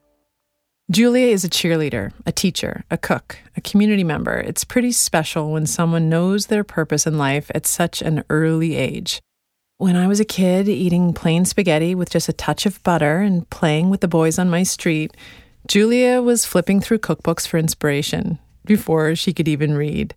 Julia 0.90 1.28
is 1.28 1.44
a 1.44 1.48
cheerleader, 1.48 2.12
a 2.26 2.32
teacher, 2.32 2.84
a 2.90 2.98
cook, 2.98 3.38
a 3.56 3.62
community 3.62 4.04
member. 4.04 4.34
It's 4.34 4.64
pretty 4.64 4.92
special 4.92 5.50
when 5.50 5.64
someone 5.64 6.10
knows 6.10 6.46
their 6.46 6.62
purpose 6.62 7.06
in 7.06 7.16
life 7.16 7.50
at 7.54 7.66
such 7.66 8.02
an 8.02 8.22
early 8.28 8.76
age. 8.76 9.22
When 9.78 9.96
I 9.96 10.06
was 10.06 10.20
a 10.20 10.26
kid, 10.26 10.68
eating 10.68 11.14
plain 11.14 11.46
spaghetti 11.46 11.94
with 11.94 12.10
just 12.10 12.28
a 12.28 12.34
touch 12.34 12.66
of 12.66 12.82
butter 12.82 13.20
and 13.20 13.48
playing 13.48 13.88
with 13.88 14.02
the 14.02 14.08
boys 14.08 14.38
on 14.38 14.50
my 14.50 14.62
street, 14.62 15.16
Julia 15.66 16.20
was 16.20 16.44
flipping 16.44 16.80
through 16.82 16.98
cookbooks 16.98 17.48
for 17.48 17.56
inspiration 17.56 18.38
before 18.66 19.14
she 19.14 19.32
could 19.32 19.48
even 19.48 19.74
read. 19.74 20.14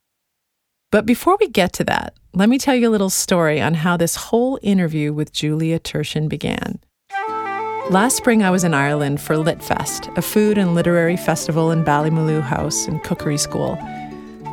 But 0.89 1.05
before 1.05 1.37
we 1.37 1.49
get 1.49 1.73
to 1.73 1.83
that, 1.85 2.13
let 2.33 2.47
me 2.47 2.57
tell 2.57 2.73
you 2.73 2.87
a 2.87 2.91
little 2.91 3.09
story 3.09 3.59
on 3.59 3.73
how 3.73 3.97
this 3.97 4.15
whole 4.15 4.57
interview 4.61 5.11
with 5.11 5.33
Julia 5.33 5.79
Turshen 5.79 6.29
began. 6.29 6.79
Last 7.89 8.15
spring, 8.15 8.41
I 8.41 8.51
was 8.51 8.63
in 8.63 8.73
Ireland 8.73 9.19
for 9.19 9.35
Litfest, 9.35 10.15
a 10.17 10.21
food 10.21 10.57
and 10.57 10.75
literary 10.75 11.17
festival 11.17 11.71
in 11.71 11.83
Ballymaloe 11.83 12.41
House 12.41 12.87
and 12.87 13.03
Cookery 13.03 13.37
School. 13.37 13.77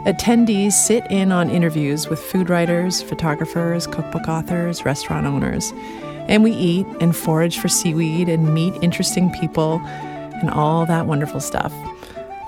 Attendees 0.06 0.72
sit 0.72 1.08
in 1.08 1.30
on 1.30 1.50
interviews 1.50 2.08
with 2.08 2.18
food 2.18 2.50
writers, 2.50 3.00
photographers, 3.00 3.86
cookbook 3.86 4.28
authors, 4.28 4.84
restaurant 4.84 5.26
owners. 5.26 5.72
And 6.26 6.42
we 6.42 6.50
eat 6.52 6.86
and 7.00 7.14
forage 7.14 7.58
for 7.58 7.68
seaweed 7.68 8.28
and 8.28 8.52
meet 8.52 8.74
interesting 8.82 9.30
people 9.30 9.80
and 9.84 10.50
all 10.50 10.84
that 10.86 11.06
wonderful 11.06 11.40
stuff. 11.40 11.72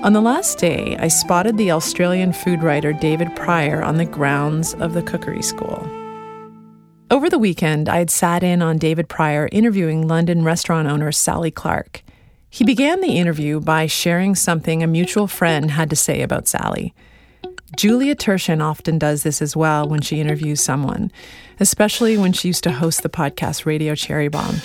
On 0.03 0.13
the 0.13 0.21
last 0.21 0.59
day, 0.59 0.95
I 0.99 1.09
spotted 1.09 1.57
the 1.57 1.71
Australian 1.71 2.35
food 2.35 2.63
writer 2.63 2.93
David 2.93 3.35
Prior 3.35 3.83
on 3.83 3.97
the 3.97 4.05
grounds 4.05 4.75
of 4.75 4.93
the 4.93 5.03
cookery 5.03 5.41
school. 5.41 5.89
Over 7.11 7.31
the 7.31 7.39
weekend, 7.39 7.89
I 7.89 7.97
had 7.99 8.11
sat 8.11 8.43
in 8.43 8.61
on 8.61 8.77
David 8.77 9.09
Prior 9.09 9.49
interviewing 9.51 10.07
London 10.07 10.45
restaurant 10.45 10.87
owner 10.87 11.11
Sally 11.13 11.51
Clarke. 11.51 12.03
He 12.51 12.63
began 12.63 13.01
the 13.01 13.17
interview 13.17 13.59
by 13.59 13.87
sharing 13.87 14.35
something 14.35 14.83
a 14.83 14.87
mutual 14.87 15.27
friend 15.27 15.71
had 15.71 15.89
to 15.91 15.97
say 15.97 16.21
about 16.21 16.47
Sally. 16.47 16.95
Julia 17.75 18.15
Turshen 18.15 18.63
often 18.63 18.99
does 18.99 19.23
this 19.23 19.41
as 19.41 19.57
well 19.57 19.89
when 19.89 20.03
she 20.03 20.21
interviews 20.21 20.61
someone, 20.61 21.11
especially 21.59 22.19
when 22.19 22.35
she 22.35 22.49
used 22.49 22.65
to 22.65 22.73
host 22.73 23.03
the 23.03 23.09
podcast 23.09 23.65
Radio 23.65 23.95
Cherry 23.95 24.29
Bomb. 24.29 24.57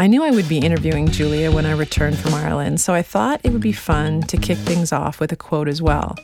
I 0.00 0.06
knew 0.06 0.24
I 0.24 0.30
would 0.30 0.48
be 0.48 0.56
interviewing 0.56 1.10
Julia 1.10 1.52
when 1.52 1.66
I 1.66 1.72
returned 1.72 2.16
from 2.16 2.32
Ireland, 2.32 2.80
so 2.80 2.94
I 2.94 3.02
thought 3.02 3.42
it 3.44 3.52
would 3.52 3.60
be 3.60 3.72
fun 3.72 4.22
to 4.22 4.38
kick 4.38 4.56
things 4.56 4.92
off 4.92 5.20
with 5.20 5.30
a 5.30 5.36
quote 5.36 5.68
as 5.68 5.82
well. 5.82 6.16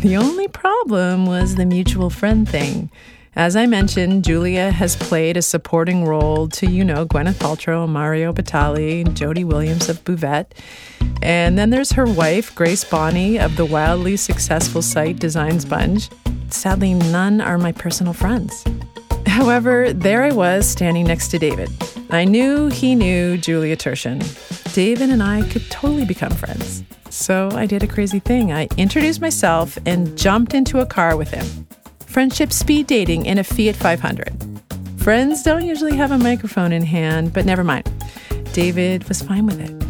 The 0.00 0.16
only 0.16 0.48
problem 0.48 1.24
was 1.24 1.54
the 1.54 1.64
mutual 1.64 2.10
friend 2.10 2.48
thing. 2.48 2.90
As 3.36 3.54
I 3.54 3.66
mentioned, 3.66 4.24
Julia 4.24 4.72
has 4.72 4.96
played 4.96 5.36
a 5.36 5.42
supporting 5.42 6.04
role 6.04 6.48
to, 6.48 6.68
you 6.68 6.82
know, 6.82 7.06
Gwyneth 7.06 7.34
Paltrow, 7.34 7.88
Mario 7.88 8.32
Batali, 8.32 9.14
Jody 9.14 9.44
Williams 9.44 9.88
of 9.88 10.02
Buvette. 10.02 10.50
And 11.22 11.56
then 11.56 11.70
there's 11.70 11.92
her 11.92 12.06
wife, 12.06 12.52
Grace 12.56 12.82
Bonney, 12.82 13.38
of 13.38 13.54
the 13.54 13.64
wildly 13.64 14.16
successful 14.16 14.82
site 14.82 15.20
Design 15.20 15.60
Sponge. 15.60 16.10
Sadly, 16.50 16.94
none 16.94 17.40
are 17.40 17.58
my 17.58 17.70
personal 17.70 18.12
friends. 18.12 18.64
However, 19.28 19.92
there 19.92 20.24
I 20.24 20.32
was 20.32 20.68
standing 20.68 21.06
next 21.06 21.28
to 21.28 21.38
David. 21.38 21.70
I 22.10 22.24
knew 22.24 22.68
he 22.68 22.94
knew 22.94 23.36
Julia 23.36 23.76
Turshen. 23.76 24.22
David 24.74 25.10
and 25.10 25.22
I 25.22 25.42
could 25.48 25.70
totally 25.70 26.04
become 26.04 26.32
friends. 26.32 26.82
So 27.10 27.48
I 27.52 27.66
did 27.66 27.82
a 27.82 27.86
crazy 27.86 28.18
thing. 28.18 28.52
I 28.52 28.68
introduced 28.76 29.20
myself 29.20 29.78
and 29.86 30.16
jumped 30.18 30.54
into 30.54 30.80
a 30.80 30.86
car 30.86 31.16
with 31.16 31.30
him. 31.30 31.66
Friendship 32.06 32.52
speed 32.52 32.86
dating 32.86 33.26
in 33.26 33.38
a 33.38 33.44
Fiat 33.44 33.76
500. 33.76 34.32
Friends 34.98 35.42
don't 35.42 35.64
usually 35.64 35.96
have 35.96 36.10
a 36.10 36.18
microphone 36.18 36.72
in 36.72 36.82
hand, 36.82 37.32
but 37.32 37.44
never 37.44 37.64
mind. 37.64 37.90
David 38.52 39.08
was 39.08 39.22
fine 39.22 39.46
with 39.46 39.60
it. 39.60 39.84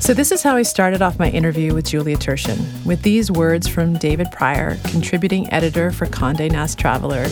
So, 0.00 0.14
this 0.14 0.32
is 0.32 0.42
how 0.42 0.56
I 0.56 0.62
started 0.62 1.02
off 1.02 1.18
my 1.18 1.28
interview 1.28 1.74
with 1.74 1.86
Julia 1.86 2.16
Turshen, 2.16 2.58
with 2.86 3.02
these 3.02 3.30
words 3.30 3.68
from 3.68 3.98
David 3.98 4.28
Prior, 4.32 4.76
contributing 4.84 5.52
editor 5.52 5.90
for 5.90 6.06
Conde 6.06 6.50
Nast 6.50 6.78
Traveler, 6.78 7.26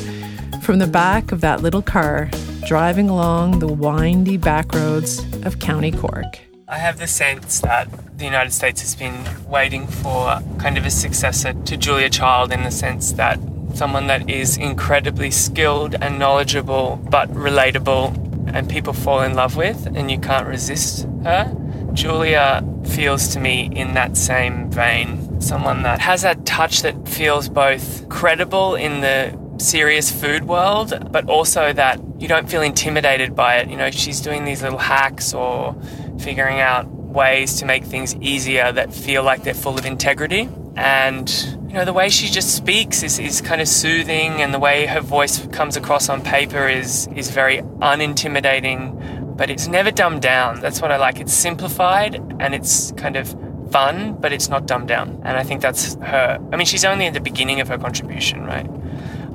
from 0.66 0.80
the 0.80 0.86
back 0.88 1.30
of 1.30 1.42
that 1.42 1.62
little 1.62 1.80
car 1.80 2.28
driving 2.66 3.08
along 3.08 3.60
the 3.60 3.68
windy 3.68 4.36
back 4.36 4.74
roads 4.74 5.20
of 5.44 5.60
County 5.60 5.92
Cork. 5.92 6.40
I 6.66 6.78
have 6.78 6.98
the 6.98 7.06
sense 7.06 7.60
that 7.60 7.88
the 8.18 8.24
United 8.24 8.50
States 8.50 8.80
has 8.80 8.96
been 8.96 9.14
waiting 9.48 9.86
for 9.86 10.40
kind 10.58 10.76
of 10.76 10.84
a 10.84 10.90
successor 10.90 11.52
to 11.52 11.76
Julia 11.76 12.10
Child 12.10 12.52
in 12.52 12.64
the 12.64 12.72
sense 12.72 13.12
that 13.12 13.38
someone 13.74 14.08
that 14.08 14.28
is 14.28 14.56
incredibly 14.56 15.30
skilled 15.30 15.94
and 16.02 16.18
knowledgeable 16.18 16.96
but 17.10 17.28
relatable 17.28 18.52
and 18.52 18.68
people 18.68 18.92
fall 18.92 19.22
in 19.22 19.34
love 19.34 19.54
with 19.54 19.86
and 19.94 20.10
you 20.10 20.18
can't 20.18 20.48
resist 20.48 21.06
her. 21.22 21.56
Julia 21.92 22.66
feels 22.86 23.28
to 23.28 23.38
me 23.38 23.70
in 23.72 23.94
that 23.94 24.16
same 24.16 24.68
vein. 24.68 25.40
Someone 25.40 25.84
that 25.84 26.00
has 26.00 26.22
that 26.22 26.44
touch 26.44 26.82
that 26.82 27.08
feels 27.08 27.48
both 27.48 28.08
credible 28.08 28.74
in 28.74 29.00
the 29.00 29.45
serious 29.58 30.10
food 30.10 30.44
world, 30.44 31.08
but 31.10 31.28
also 31.28 31.72
that 31.72 32.00
you 32.18 32.28
don't 32.28 32.48
feel 32.48 32.62
intimidated 32.62 33.34
by 33.34 33.56
it. 33.56 33.68
You 33.68 33.76
know, 33.76 33.90
she's 33.90 34.20
doing 34.20 34.44
these 34.44 34.62
little 34.62 34.78
hacks 34.78 35.34
or 35.34 35.74
figuring 36.18 36.60
out 36.60 36.86
ways 36.86 37.54
to 37.60 37.66
make 37.66 37.84
things 37.84 38.14
easier 38.16 38.72
that 38.72 38.92
feel 38.92 39.22
like 39.22 39.42
they're 39.42 39.54
full 39.54 39.78
of 39.78 39.86
integrity. 39.86 40.48
And, 40.76 41.30
you 41.68 41.74
know, 41.74 41.86
the 41.86 41.92
way 41.94 42.10
she 42.10 42.28
just 42.28 42.54
speaks 42.54 43.02
is, 43.02 43.18
is 43.18 43.40
kind 43.40 43.62
of 43.62 43.68
soothing, 43.68 44.42
and 44.42 44.52
the 44.52 44.58
way 44.58 44.84
her 44.86 45.00
voice 45.00 45.46
comes 45.46 45.76
across 45.76 46.10
on 46.10 46.22
paper 46.22 46.68
is, 46.68 47.08
is 47.16 47.30
very 47.30 47.58
unintimidating, 47.58 49.36
but 49.36 49.48
it's 49.48 49.66
never 49.66 49.90
dumbed 49.90 50.20
down. 50.20 50.60
That's 50.60 50.82
what 50.82 50.92
I 50.92 50.98
like. 50.98 51.18
It's 51.18 51.32
simplified 51.32 52.16
and 52.40 52.54
it's 52.54 52.92
kind 52.92 53.16
of 53.16 53.34
fun, 53.70 54.14
but 54.20 54.32
it's 54.32 54.48
not 54.48 54.66
dumbed 54.66 54.88
down. 54.88 55.20
And 55.24 55.36
I 55.36 55.42
think 55.42 55.62
that's 55.62 55.94
her. 55.96 56.38
I 56.52 56.56
mean, 56.56 56.66
she's 56.66 56.84
only 56.84 57.06
at 57.06 57.14
the 57.14 57.20
beginning 57.20 57.60
of 57.60 57.68
her 57.68 57.78
contribution, 57.78 58.44
right? 58.44 58.68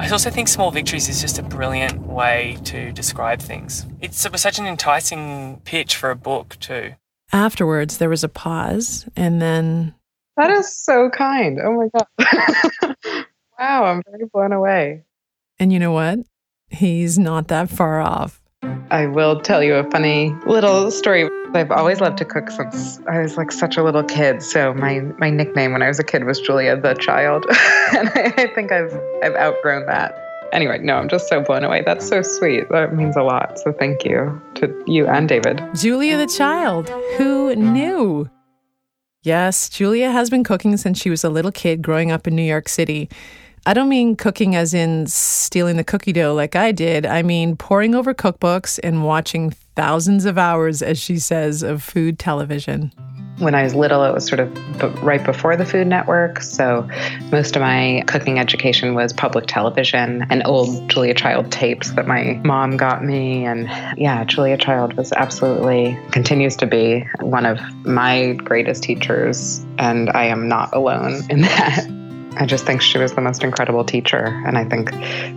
I 0.02 0.10
also 0.10 0.32
think 0.32 0.48
Small 0.48 0.72
Victories 0.72 1.08
is 1.08 1.22
just 1.22 1.38
a 1.38 1.44
brilliant 1.44 2.02
way 2.08 2.58
to 2.64 2.92
describe 2.92 3.40
things. 3.40 3.86
It's 4.02 4.18
such 4.18 4.58
an 4.58 4.66
enticing 4.66 5.62
pitch 5.64 5.96
for 5.96 6.10
a 6.10 6.16
book, 6.16 6.58
too. 6.60 6.96
Afterwards, 7.32 8.00
there 8.00 8.10
was 8.10 8.24
a 8.24 8.28
pause, 8.28 9.08
and 9.16 9.40
then. 9.40 9.94
That 10.38 10.50
is 10.50 10.76
so 10.76 11.12
kind. 11.12 11.60
Oh 11.64 11.74
my 11.74 11.88
God. 11.96 12.96
wow, 13.60 13.86
I'm 13.86 14.02
very 14.10 14.26
blown 14.34 14.54
away. 14.54 15.04
And 15.60 15.72
you 15.72 15.78
know 15.78 15.92
what? 15.92 16.18
He's 16.70 17.20
not 17.20 17.48
that 17.50 17.70
far 17.70 18.02
off. 18.02 18.41
I 18.92 19.08
will 19.08 19.40
tell 19.40 19.64
you 19.64 19.76
a 19.76 19.90
funny 19.90 20.36
little 20.46 20.92
story. 20.92 21.30
I've 21.54 21.72
always 21.72 22.02
loved 22.02 22.18
to 22.18 22.26
cook 22.26 22.52
since 22.52 23.00
I 23.08 23.22
was 23.22 23.38
like 23.38 23.50
such 23.54 23.78
a 23.78 23.84
little 23.84 24.04
kid. 24.04 24.44
So 24.44 24.74
my 24.74 25.00
my 25.18 25.30
nickname 25.30 25.72
when 25.72 25.82
I 25.82 25.88
was 25.88 25.98
a 25.98 26.04
kid 26.04 26.26
was 26.26 26.42
Julia 26.42 26.76
the 26.76 26.94
Child, 26.96 27.46
and 27.50 28.10
I, 28.10 28.34
I 28.38 28.48
think 28.54 28.74
I've 28.74 28.94
I've 29.24 29.36
outgrown 29.36 29.86
that. 29.86 30.14
Anyway, 30.52 30.80
no, 30.80 30.98
I'm 30.98 31.08
just 31.08 31.30
so 31.30 31.42
blown 31.42 31.64
away. 31.64 31.84
That's 31.86 32.06
so 32.06 32.22
sweet. 32.22 32.68
That 32.70 32.94
means 32.94 33.16
a 33.16 33.24
lot. 33.24 33.58
So 33.60 33.72
thank 33.72 34.04
you 34.04 34.42
to 34.56 34.84
you 34.86 35.08
and 35.08 35.30
David. 35.30 35.64
Julia 35.74 36.18
the 36.18 36.28
Child. 36.28 36.90
Who 37.18 37.56
knew? 37.56 38.30
Yes, 39.24 39.70
Julia 39.70 40.12
has 40.12 40.30
been 40.30 40.44
cooking 40.44 40.76
since 40.76 41.00
she 41.00 41.10
was 41.10 41.24
a 41.24 41.30
little 41.30 41.52
kid 41.52 41.82
growing 41.82 42.12
up 42.12 42.28
in 42.28 42.36
New 42.36 42.42
York 42.42 42.68
City. 42.68 43.08
I 43.64 43.76
don't 43.76 43.90
mean 43.90 44.16
cooking 44.16 44.56
as 44.56 44.74
in 44.74 45.06
stealing 45.06 45.78
the 45.78 45.84
cookie 45.84 46.14
dough 46.14 46.34
like 46.34 46.56
I 46.56 46.72
did. 46.72 47.06
I 47.06 47.22
mean 47.22 47.56
poring 47.56 47.94
over 47.94 48.12
cookbooks 48.12 48.80
and 48.84 49.04
watching 49.04 49.52
thousands 49.76 50.26
of 50.26 50.40
hours, 50.40 50.82
as 50.82 51.00
she 51.00 51.20
says, 51.20 51.62
of 51.62 51.84
food 51.84 52.18
television. 52.18 52.92
When 53.38 53.54
I 53.54 53.64
was 53.64 53.76
little, 53.76 54.04
it 54.04 54.14
was 54.14 54.26
sort 54.26 54.40
of 54.40 55.04
right 55.04 55.24
before 55.24 55.56
the 55.56 55.66
Food 55.66 55.88
Network. 55.88 56.42
So 56.42 56.88
most 57.32 57.56
of 57.56 57.62
my 57.62 58.04
cooking 58.08 58.40
education 58.40 58.94
was 58.94 59.14
public 59.14 59.46
television 59.48 60.26
and 60.30 60.42
old 60.46 60.90
Julia 60.90 61.14
Child 61.14 61.52
tapes 61.52 61.92
that 61.92 62.08
my 62.08 62.40
mom 62.44 62.78
got 62.78 63.04
me. 63.04 63.46
And 63.46 63.68
yeah, 63.98 64.24
Julia 64.26 64.58
Child 64.58 64.94
was 64.94 65.12
absolutely, 65.14 65.98
continues 66.12 66.56
to 66.58 66.68
be 66.68 67.08
one 67.20 67.46
of 67.46 67.60
my 67.86 68.34
greatest 68.34 68.84
teachers. 68.84 69.64
And 69.78 70.10
I 70.12 70.26
am 70.26 70.48
not 70.48 70.76
alone 70.76 71.22
in 71.30 71.42
that. 71.42 72.01
I 72.38 72.46
just 72.46 72.66
think 72.66 72.82
she 72.82 72.98
was 72.98 73.14
the 73.14 73.22
most 73.22 73.44
incredible 73.44 73.84
teacher. 73.84 74.26
And 74.46 74.58
I 74.58 74.64
think 74.64 74.92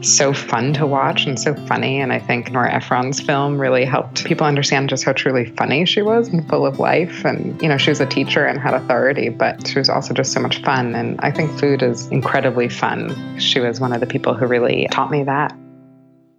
so 0.05 0.33
fun 0.33 0.73
to 0.75 0.87
watch 0.87 1.27
and 1.27 1.39
so 1.39 1.55
funny. 1.67 2.01
And 2.01 2.13
I 2.13 2.19
think 2.19 2.53
Nora 2.53 2.73
Ephron's 2.73 3.21
film 3.21 3.61
really 3.61 3.85
helped 3.85 4.25
people 4.25 4.47
understand 4.47 4.89
just 4.89 5.05
how 5.05 5.13
truly 5.13 5.45
funny 5.45 5.85
she 5.85 6.03
was 6.03 6.29
and 6.29 6.49
full 6.49 6.65
of 6.65 6.79
life. 6.79 7.25
And, 7.25 7.61
you 7.61 7.69
know, 7.69 7.77
she 7.77 7.91
was 7.91 8.01
a 8.01 8.07
teacher 8.07 8.47
and 8.47 8.61
had 8.61 8.75
authority, 8.75 9.29
but 9.29 9.67
she 9.67 9.79
was 9.79 9.89
also 9.89 10.15
just 10.15 10.33
so 10.33 10.41
much 10.41 10.63
fun. 10.63 10.95
And 10.95 11.21
I 11.21 11.31
think 11.31 11.59
food 11.59 11.83
is 11.83 12.07
incredibly 12.09 12.69
fun. 12.69 13.39
She 13.39 13.59
was 13.59 13.81
one 13.81 13.93
of 13.93 14.01
the 14.01 14.07
people 14.07 14.35
who 14.35 14.47
really 14.47 14.87
taught 14.91 15.11
me 15.11 15.25
that. 15.25 15.57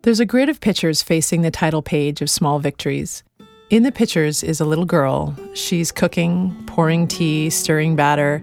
There's 0.03 0.19
a 0.19 0.25
grid 0.25 0.49
of 0.49 0.61
pictures 0.61 1.01
facing 1.01 1.41
the 1.41 1.51
title 1.51 1.81
page 1.81 2.21
of 2.21 2.29
Small 2.29 2.59
Victories. 2.59 3.23
In 3.71 3.83
the 3.83 3.91
pictures 3.91 4.43
is 4.43 4.61
a 4.61 4.65
little 4.65 4.85
girl. 4.85 5.35
She's 5.53 5.91
cooking, 5.91 6.55
pouring 6.67 7.07
tea, 7.07 7.49
stirring 7.49 7.95
batter. 7.95 8.39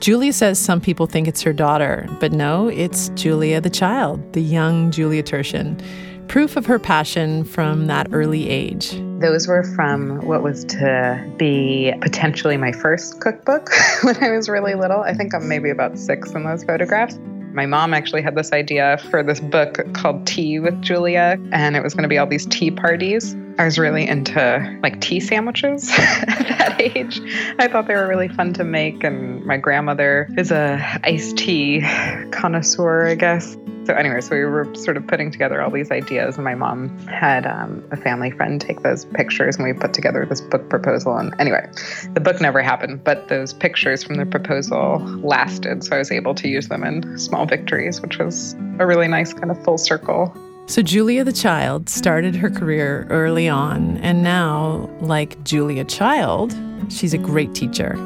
Julia 0.00 0.32
says 0.32 0.58
some 0.58 0.80
people 0.80 1.06
think 1.06 1.28
it's 1.28 1.42
her 1.42 1.52
daughter, 1.52 2.08
but 2.20 2.32
no, 2.32 2.68
it's 2.68 3.10
Julia 3.10 3.60
the 3.60 3.68
child, 3.68 4.32
the 4.32 4.40
young 4.40 4.90
Julia 4.90 5.22
Turshen. 5.22 5.78
Proof 6.26 6.56
of 6.56 6.64
her 6.64 6.78
passion 6.78 7.44
from 7.44 7.86
that 7.88 8.06
early 8.10 8.48
age. 8.48 8.92
Those 9.20 9.46
were 9.46 9.62
from 9.62 10.24
what 10.26 10.42
was 10.42 10.64
to 10.66 11.32
be 11.36 11.92
potentially 12.00 12.56
my 12.56 12.72
first 12.72 13.20
cookbook 13.20 13.68
when 14.02 14.16
I 14.24 14.30
was 14.30 14.48
really 14.48 14.74
little. 14.74 15.00
I 15.00 15.12
think 15.12 15.34
I'm 15.34 15.46
maybe 15.46 15.68
about 15.68 15.98
six 15.98 16.30
in 16.32 16.44
those 16.44 16.64
photographs. 16.64 17.18
My 17.52 17.66
mom 17.66 17.92
actually 17.92 18.22
had 18.22 18.36
this 18.36 18.52
idea 18.52 18.96
for 19.10 19.22
this 19.22 19.40
book 19.40 19.84
called 19.92 20.26
Tea 20.26 20.60
with 20.60 20.80
Julia, 20.80 21.36
and 21.52 21.76
it 21.76 21.82
was 21.82 21.92
going 21.92 22.04
to 22.04 22.08
be 22.08 22.16
all 22.16 22.26
these 22.26 22.46
tea 22.46 22.70
parties. 22.70 23.34
I 23.60 23.64
was 23.64 23.78
really 23.78 24.08
into 24.08 24.78
like 24.82 25.02
tea 25.02 25.20
sandwiches 25.20 25.90
at 25.98 26.48
that 26.48 26.80
age. 26.80 27.20
I 27.58 27.68
thought 27.68 27.86
they 27.88 27.94
were 27.94 28.08
really 28.08 28.28
fun 28.28 28.54
to 28.54 28.64
make, 28.64 29.04
and 29.04 29.44
my 29.44 29.58
grandmother 29.58 30.30
is 30.38 30.50
a 30.50 30.80
iced 31.04 31.36
tea 31.36 31.82
connoisseur, 32.30 33.06
I 33.06 33.16
guess. 33.16 33.58
So 33.84 33.92
anyway, 33.92 34.22
so 34.22 34.34
we 34.34 34.44
were 34.44 34.74
sort 34.74 34.96
of 34.96 35.06
putting 35.06 35.30
together 35.30 35.60
all 35.60 35.70
these 35.70 35.90
ideas, 35.90 36.36
and 36.36 36.44
my 36.44 36.54
mom 36.54 36.96
had 37.06 37.46
um, 37.46 37.86
a 37.90 37.98
family 37.98 38.30
friend 38.30 38.62
take 38.62 38.80
those 38.80 39.04
pictures, 39.04 39.56
and 39.56 39.66
we 39.66 39.74
put 39.74 39.92
together 39.92 40.24
this 40.24 40.40
book 40.40 40.70
proposal. 40.70 41.18
And 41.18 41.38
anyway, 41.38 41.70
the 42.14 42.20
book 42.20 42.40
never 42.40 42.62
happened, 42.62 43.04
but 43.04 43.28
those 43.28 43.52
pictures 43.52 44.02
from 44.02 44.14
the 44.14 44.24
proposal 44.24 45.00
lasted, 45.22 45.84
so 45.84 45.96
I 45.96 45.98
was 45.98 46.10
able 46.10 46.34
to 46.36 46.48
use 46.48 46.68
them 46.68 46.82
in 46.82 47.18
Small 47.18 47.44
Victories, 47.44 48.00
which 48.00 48.16
was 48.16 48.54
a 48.78 48.86
really 48.86 49.08
nice 49.08 49.34
kind 49.34 49.50
of 49.50 49.62
full 49.62 49.76
circle. 49.76 50.34
So 50.70 50.82
Julia 50.82 51.24
the 51.24 51.32
Child 51.32 51.88
started 51.88 52.36
her 52.36 52.48
career 52.48 53.04
early 53.10 53.48
on, 53.48 53.96
and 53.96 54.22
now, 54.22 54.88
like 55.00 55.42
Julia 55.42 55.84
Child, 55.84 56.54
she's 56.88 57.12
a 57.12 57.18
great 57.18 57.56
teacher. 57.56 57.96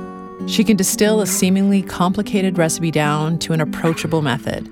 She 0.46 0.64
can 0.64 0.74
distill 0.74 1.20
a 1.20 1.26
seemingly 1.26 1.82
complicated 1.82 2.56
recipe 2.56 2.90
down 2.90 3.38
to 3.40 3.52
an 3.52 3.60
approachable 3.60 4.22
method. 4.22 4.66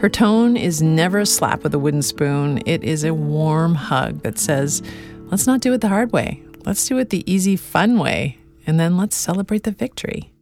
Her 0.00 0.08
tone 0.08 0.56
is 0.56 0.80
never 0.80 1.18
a 1.18 1.26
slap 1.26 1.64
with 1.64 1.74
a 1.74 1.78
wooden 1.80 2.02
spoon. 2.02 2.62
It 2.66 2.84
is 2.84 3.02
a 3.02 3.12
warm 3.12 3.74
hug 3.74 4.22
that 4.22 4.38
says, 4.38 4.80
let's 5.24 5.48
not 5.48 5.60
do 5.60 5.72
it 5.72 5.80
the 5.80 5.88
hard 5.88 6.12
way. 6.12 6.40
Let's 6.64 6.86
do 6.86 6.98
it 6.98 7.10
the 7.10 7.28
easy, 7.28 7.56
fun 7.56 7.98
way. 7.98 8.38
And 8.64 8.78
then 8.78 8.96
let's 8.96 9.16
celebrate 9.16 9.64
the 9.64 9.72
victory. 9.72 10.32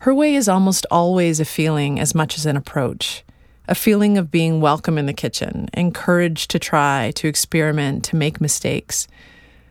Her 0.00 0.12
way 0.12 0.34
is 0.34 0.46
almost 0.46 0.84
always 0.90 1.40
a 1.40 1.46
feeling 1.46 1.98
as 1.98 2.14
much 2.14 2.36
as 2.36 2.44
an 2.44 2.58
approach 2.58 3.24
a 3.70 3.74
feeling 3.76 4.18
of 4.18 4.32
being 4.32 4.60
welcome 4.60 4.98
in 4.98 5.06
the 5.06 5.12
kitchen, 5.12 5.68
encouraged 5.74 6.50
to 6.50 6.58
try, 6.58 7.12
to 7.14 7.28
experiment, 7.28 8.02
to 8.02 8.16
make 8.16 8.40
mistakes. 8.40 9.06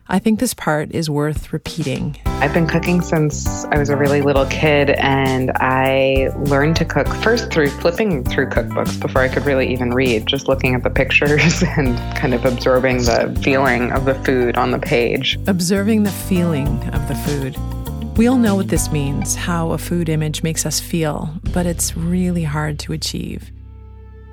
I 0.08 0.20
think 0.20 0.40
this 0.40 0.54
part 0.54 0.92
is 0.96 1.10
worth 1.10 1.52
repeating. 1.52 2.18
I've 2.26 2.54
been 2.54 2.66
cooking 2.66 3.02
since 3.02 3.66
I 3.66 3.78
was 3.78 3.90
a 3.90 3.98
really 3.98 4.22
little 4.22 4.46
kid, 4.46 4.92
and 4.92 5.52
I 5.58 6.30
learned 6.38 6.78
to 6.78 6.86
cook 6.86 7.10
first 7.16 7.52
through 7.52 7.72
flipping 7.72 8.24
through 8.24 8.48
cookbooks 8.48 8.98
before 8.98 9.22
I 9.22 9.28
could 9.28 9.46
really 9.46 9.70
even 9.70 9.92
read, 9.92 10.26
just 10.28 10.48
looking 10.48 10.76
at 10.76 10.84
the 10.84 10.90
pictures 10.90 11.62
and 11.78 11.98
kind 12.16 12.34
of 12.34 12.46
absorbing 12.46 13.00
the 13.00 13.38
feeling 13.44 13.92
of 13.92 14.06
the 14.06 14.16
food 14.24 14.56
on 14.56 14.72
the 14.72 14.80
page. 14.80 15.38
Observing 15.46 16.04
the 16.04 16.12
feeling 16.12 16.82
of 16.94 17.06
the 17.10 17.16
food. 17.16 18.18
We 18.18 18.28
all 18.28 18.38
know 18.38 18.56
what 18.56 18.70
this 18.70 18.94
means, 18.94 19.36
how 19.36 19.72
a 19.72 19.78
food 19.78 20.08
image 20.08 20.42
makes 20.42 20.66
us 20.66 20.80
feel, 20.80 21.34
but 21.54 21.66
it's 21.66 21.98
really 21.98 22.44
hard 22.44 22.80
to 22.80 22.94
achieve. 22.94 23.52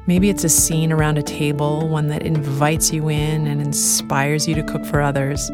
Maybe 0.09 0.31
it's 0.31 0.45
a 0.45 0.49
scene 0.49 0.93
around 0.93 1.19
a 1.19 1.23
table, 1.23 1.89
one 1.89 2.07
that 2.09 2.23
invites 2.23 2.93
you 2.93 3.09
in 3.09 3.49
and 3.49 3.61
inspires 3.61 4.47
you 4.47 4.55
to 4.55 4.63
cook 4.63 4.85
for 4.85 5.01
others. 5.01 5.49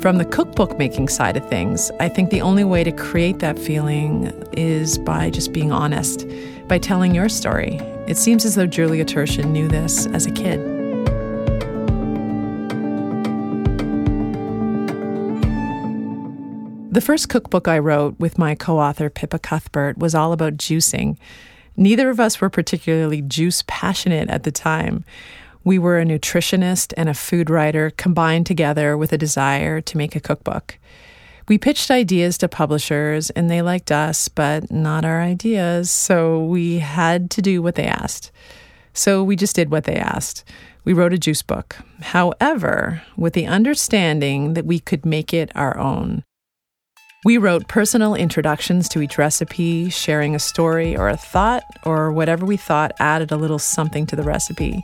From 0.00 0.18
the 0.18 0.24
cookbook 0.24 0.78
making 0.78 1.08
side 1.08 1.36
of 1.36 1.48
things, 1.48 1.90
I 1.98 2.08
think 2.08 2.30
the 2.30 2.42
only 2.42 2.62
way 2.62 2.84
to 2.84 2.92
create 2.92 3.40
that 3.40 3.58
feeling 3.58 4.26
is 4.52 4.98
by 4.98 5.30
just 5.30 5.52
being 5.52 5.72
honest, 5.72 6.28
by 6.68 6.78
telling 6.78 7.12
your 7.12 7.28
story. 7.28 7.78
It 8.06 8.16
seems 8.16 8.44
as 8.44 8.54
though 8.54 8.68
Julia 8.68 9.04
Turshen 9.04 9.46
knew 9.46 9.66
this 9.66 10.06
as 10.06 10.26
a 10.26 10.30
kid. 10.30 10.60
The 16.92 17.00
first 17.00 17.28
cookbook 17.28 17.66
I 17.66 17.80
wrote 17.80 18.14
with 18.20 18.38
my 18.38 18.54
co 18.54 18.78
author 18.78 19.10
Pippa 19.10 19.40
Cuthbert 19.40 19.98
was 19.98 20.14
all 20.14 20.32
about 20.32 20.56
juicing. 20.56 21.16
Neither 21.80 22.10
of 22.10 22.20
us 22.20 22.42
were 22.42 22.50
particularly 22.50 23.22
juice 23.22 23.64
passionate 23.66 24.28
at 24.28 24.42
the 24.42 24.52
time. 24.52 25.02
We 25.64 25.78
were 25.78 25.98
a 25.98 26.04
nutritionist 26.04 26.92
and 26.94 27.08
a 27.08 27.14
food 27.14 27.48
writer 27.48 27.90
combined 27.96 28.44
together 28.44 28.98
with 28.98 29.14
a 29.14 29.18
desire 29.18 29.80
to 29.80 29.96
make 29.96 30.14
a 30.14 30.20
cookbook. 30.20 30.78
We 31.48 31.56
pitched 31.56 31.90
ideas 31.90 32.36
to 32.38 32.48
publishers 32.48 33.30
and 33.30 33.50
they 33.50 33.62
liked 33.62 33.90
us, 33.90 34.28
but 34.28 34.70
not 34.70 35.06
our 35.06 35.22
ideas, 35.22 35.90
so 35.90 36.44
we 36.44 36.80
had 36.80 37.30
to 37.30 37.40
do 37.40 37.62
what 37.62 37.76
they 37.76 37.86
asked. 37.86 38.30
So 38.92 39.24
we 39.24 39.34
just 39.34 39.56
did 39.56 39.70
what 39.70 39.84
they 39.84 39.96
asked. 39.96 40.44
We 40.84 40.92
wrote 40.92 41.14
a 41.14 41.18
juice 41.18 41.42
book. 41.42 41.76
However, 42.02 43.00
with 43.16 43.32
the 43.32 43.46
understanding 43.46 44.52
that 44.52 44.66
we 44.66 44.80
could 44.80 45.06
make 45.06 45.32
it 45.32 45.50
our 45.54 45.78
own. 45.78 46.24
We 47.22 47.36
wrote 47.36 47.68
personal 47.68 48.14
introductions 48.14 48.88
to 48.88 49.02
each 49.02 49.18
recipe, 49.18 49.90
sharing 49.90 50.34
a 50.34 50.38
story 50.38 50.96
or 50.96 51.10
a 51.10 51.18
thought 51.18 51.64
or 51.84 52.10
whatever 52.12 52.46
we 52.46 52.56
thought 52.56 52.92
added 52.98 53.30
a 53.30 53.36
little 53.36 53.58
something 53.58 54.06
to 54.06 54.16
the 54.16 54.22
recipe. 54.22 54.82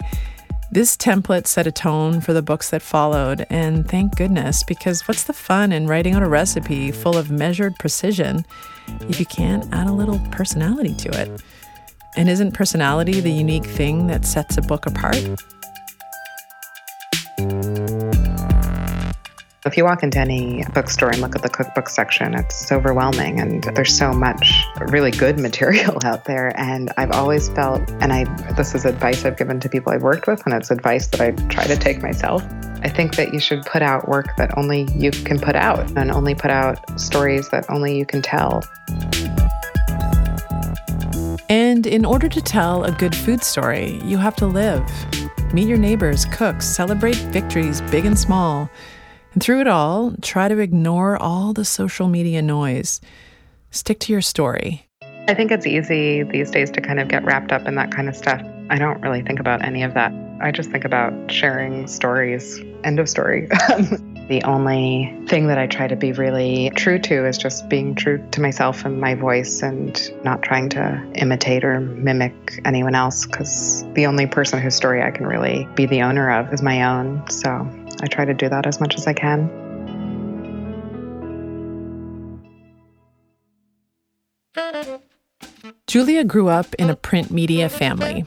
This 0.70 0.98
template 0.98 1.46
set 1.46 1.66
a 1.66 1.72
tone 1.72 2.20
for 2.20 2.34
the 2.34 2.42
books 2.42 2.68
that 2.70 2.82
followed, 2.82 3.46
and 3.48 3.88
thank 3.88 4.16
goodness, 4.16 4.64
because 4.64 5.08
what's 5.08 5.24
the 5.24 5.32
fun 5.32 5.72
in 5.72 5.86
writing 5.86 6.12
out 6.12 6.22
a 6.22 6.28
recipe 6.28 6.92
full 6.92 7.16
of 7.16 7.30
measured 7.30 7.74
precision 7.78 8.44
if 9.08 9.18
you 9.18 9.24
can't 9.24 9.72
add 9.72 9.86
a 9.86 9.92
little 9.92 10.18
personality 10.30 10.94
to 10.94 11.08
it? 11.18 11.42
And 12.16 12.28
isn't 12.28 12.52
personality 12.52 13.20
the 13.20 13.32
unique 13.32 13.64
thing 13.64 14.08
that 14.08 14.26
sets 14.26 14.58
a 14.58 14.62
book 14.62 14.84
apart? 14.84 15.26
If 19.66 19.76
you 19.76 19.82
walk 19.82 20.04
into 20.04 20.20
any 20.20 20.64
bookstore 20.74 21.10
and 21.10 21.20
look 21.20 21.34
at 21.34 21.42
the 21.42 21.48
cookbook 21.48 21.88
section, 21.88 22.34
it's 22.34 22.70
overwhelming 22.70 23.40
and 23.40 23.64
there's 23.74 23.92
so 23.92 24.12
much 24.12 24.64
really 24.76 25.10
good 25.10 25.40
material 25.40 25.98
out 26.04 26.24
there. 26.24 26.52
And 26.56 26.92
I've 26.96 27.10
always 27.10 27.48
felt, 27.48 27.90
and 28.00 28.12
I 28.12 28.24
this 28.52 28.76
is 28.76 28.84
advice 28.84 29.24
I've 29.24 29.36
given 29.36 29.58
to 29.58 29.68
people 29.68 29.92
I've 29.92 30.04
worked 30.04 30.28
with, 30.28 30.40
and 30.46 30.54
it's 30.54 30.70
advice 30.70 31.08
that 31.08 31.20
I 31.20 31.32
try 31.48 31.66
to 31.66 31.76
take 31.76 32.00
myself. 32.00 32.44
I 32.82 32.88
think 32.88 33.16
that 33.16 33.34
you 33.34 33.40
should 33.40 33.62
put 33.62 33.82
out 33.82 34.08
work 34.08 34.36
that 34.36 34.56
only 34.56 34.84
you 34.94 35.10
can 35.10 35.40
put 35.40 35.56
out 35.56 35.90
and 35.96 36.12
only 36.12 36.36
put 36.36 36.52
out 36.52 37.00
stories 37.00 37.48
that 37.48 37.68
only 37.68 37.98
you 37.98 38.06
can 38.06 38.22
tell. 38.22 38.62
And 41.48 41.88
in 41.88 42.04
order 42.04 42.28
to 42.28 42.40
tell 42.40 42.84
a 42.84 42.92
good 42.92 43.16
food 43.16 43.42
story, 43.42 44.00
you 44.04 44.18
have 44.18 44.36
to 44.36 44.46
live. 44.46 44.88
meet 45.52 45.66
your 45.66 45.78
neighbors, 45.78 46.24
cook, 46.26 46.62
celebrate 46.62 47.16
victories, 47.16 47.80
big 47.90 48.06
and 48.06 48.16
small. 48.16 48.70
And 49.36 49.42
through 49.42 49.60
it 49.60 49.68
all, 49.68 50.14
try 50.22 50.48
to 50.48 50.56
ignore 50.60 51.18
all 51.18 51.52
the 51.52 51.66
social 51.66 52.08
media 52.08 52.40
noise. 52.40 53.02
Stick 53.70 54.00
to 54.00 54.12
your 54.12 54.22
story. 54.22 54.88
I 55.28 55.34
think 55.34 55.50
it's 55.50 55.66
easy 55.66 56.22
these 56.22 56.50
days 56.50 56.70
to 56.70 56.80
kind 56.80 56.98
of 56.98 57.08
get 57.08 57.22
wrapped 57.22 57.52
up 57.52 57.66
in 57.66 57.74
that 57.74 57.92
kind 57.92 58.08
of 58.08 58.16
stuff. 58.16 58.40
I 58.70 58.78
don't 58.78 58.98
really 59.02 59.20
think 59.20 59.38
about 59.38 59.62
any 59.62 59.82
of 59.82 59.92
that. 59.92 60.10
I 60.40 60.52
just 60.52 60.70
think 60.70 60.86
about 60.86 61.30
sharing 61.30 61.86
stories. 61.86 62.62
End 62.82 62.98
of 62.98 63.10
story. 63.10 63.46
the 64.28 64.42
only 64.42 65.16
thing 65.28 65.46
that 65.46 65.58
I 65.58 65.68
try 65.68 65.86
to 65.86 65.94
be 65.94 66.12
really 66.12 66.70
true 66.70 66.98
to 66.98 67.26
is 67.26 67.38
just 67.38 67.68
being 67.68 67.94
true 67.94 68.24
to 68.32 68.40
myself 68.40 68.84
and 68.84 69.00
my 69.00 69.14
voice 69.14 69.62
and 69.62 69.96
not 70.24 70.42
trying 70.42 70.68
to 70.70 71.12
imitate 71.14 71.64
or 71.64 71.80
mimic 71.80 72.60
anyone 72.64 72.96
else 72.96 73.24
because 73.24 73.84
the 73.94 74.06
only 74.06 74.26
person 74.26 74.60
whose 74.60 74.74
story 74.74 75.00
I 75.00 75.12
can 75.12 75.26
really 75.26 75.68
be 75.76 75.86
the 75.86 76.02
owner 76.02 76.28
of 76.30 76.52
is 76.52 76.60
my 76.60 76.82
own. 76.82 77.28
So 77.30 77.48
I 78.02 78.06
try 78.06 78.24
to 78.24 78.34
do 78.34 78.48
that 78.48 78.66
as 78.66 78.80
much 78.80 78.96
as 78.96 79.06
I 79.06 79.12
can. 79.12 79.48
Julia 85.86 86.24
grew 86.24 86.48
up 86.48 86.74
in 86.74 86.90
a 86.90 86.96
print 86.96 87.30
media 87.30 87.68
family. 87.68 88.26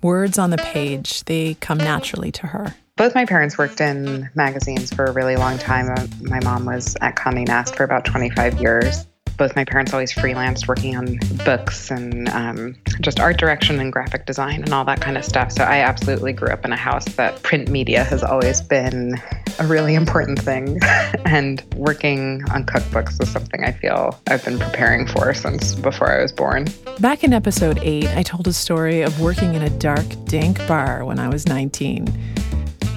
Words 0.00 0.38
on 0.38 0.50
the 0.50 0.58
page, 0.58 1.24
they 1.24 1.54
come 1.54 1.78
naturally 1.78 2.30
to 2.32 2.46
her. 2.48 2.76
Both 3.00 3.14
my 3.14 3.24
parents 3.24 3.56
worked 3.56 3.80
in 3.80 4.28
magazines 4.34 4.92
for 4.92 5.06
a 5.06 5.12
really 5.12 5.36
long 5.36 5.56
time. 5.56 5.88
Uh, 5.88 6.06
my 6.20 6.38
mom 6.40 6.66
was 6.66 6.98
at 7.00 7.16
Condé 7.16 7.46
Nast 7.46 7.74
for 7.74 7.82
about 7.82 8.04
25 8.04 8.60
years 8.60 9.06
both 9.38 9.56
my 9.56 9.64
parents 9.64 9.94
always 9.94 10.12
freelanced 10.12 10.68
working 10.68 10.94
on 10.98 11.18
books 11.46 11.90
and 11.90 12.28
um, 12.28 12.76
just 13.00 13.18
art 13.18 13.38
direction 13.38 13.80
and 13.80 13.90
graphic 13.90 14.26
design 14.26 14.62
and 14.62 14.74
all 14.74 14.84
that 14.84 15.00
kind 15.00 15.16
of 15.16 15.24
stuff. 15.24 15.50
So 15.50 15.64
I 15.64 15.78
absolutely 15.78 16.34
grew 16.34 16.48
up 16.48 16.66
in 16.66 16.74
a 16.74 16.76
house 16.76 17.06
that 17.14 17.42
print 17.42 17.70
media 17.70 18.04
has 18.04 18.22
always 18.22 18.60
been 18.60 19.14
a 19.58 19.66
really 19.66 19.94
important 19.94 20.38
thing. 20.38 20.78
and 21.24 21.64
working 21.74 22.42
on 22.50 22.66
cookbooks 22.66 23.22
is 23.22 23.30
something 23.32 23.64
I 23.64 23.72
feel 23.72 24.20
I've 24.28 24.44
been 24.44 24.58
preparing 24.58 25.06
for 25.06 25.32
since 25.32 25.74
before 25.74 26.12
I 26.12 26.20
was 26.20 26.32
born. 26.32 26.66
Back 26.98 27.24
in 27.24 27.32
episode 27.32 27.78
8, 27.80 28.14
I 28.14 28.22
told 28.22 28.46
a 28.46 28.52
story 28.52 29.00
of 29.00 29.22
working 29.22 29.54
in 29.54 29.62
a 29.62 29.70
dark, 29.70 30.04
dank 30.26 30.58
bar 30.68 31.06
when 31.06 31.18
I 31.18 31.30
was 31.30 31.46
19. 31.46 32.30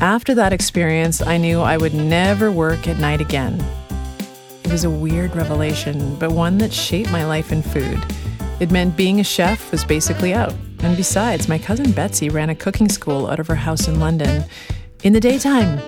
After 0.01 0.35
that 0.35 0.53
experience, 0.53 1.21
I 1.21 1.37
knew 1.37 1.61
I 1.61 1.77
would 1.77 1.93
never 1.93 2.51
work 2.51 2.87
at 2.87 2.99
night 2.99 3.21
again. 3.21 3.63
It 4.63 4.71
was 4.71 4.83
a 4.83 4.89
weird 4.89 5.35
revelation, 5.35 6.15
but 6.15 6.31
one 6.31 6.57
that 6.57 6.73
shaped 6.73 7.11
my 7.11 7.25
life 7.25 7.51
in 7.51 7.61
food. 7.61 8.03
It 8.59 8.71
meant 8.71 8.97
being 8.97 9.19
a 9.19 9.23
chef 9.23 9.71
was 9.71 9.83
basically 9.83 10.33
out. 10.33 10.53
And 10.79 10.97
besides, 10.97 11.47
my 11.47 11.57
cousin 11.57 11.91
Betsy 11.91 12.29
ran 12.29 12.49
a 12.49 12.55
cooking 12.55 12.89
school 12.89 13.27
out 13.27 13.39
of 13.39 13.47
her 13.47 13.55
house 13.55 13.87
in 13.87 13.99
London. 13.99 14.43
In 15.03 15.13
the 15.13 15.19
daytime, 15.19 15.79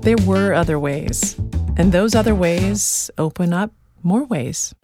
there 0.00 0.16
were 0.26 0.52
other 0.52 0.78
ways. 0.78 1.36
And 1.78 1.92
those 1.92 2.14
other 2.14 2.34
ways 2.34 3.10
open 3.18 3.52
up 3.52 3.72
more 4.02 4.24
ways. 4.24 4.74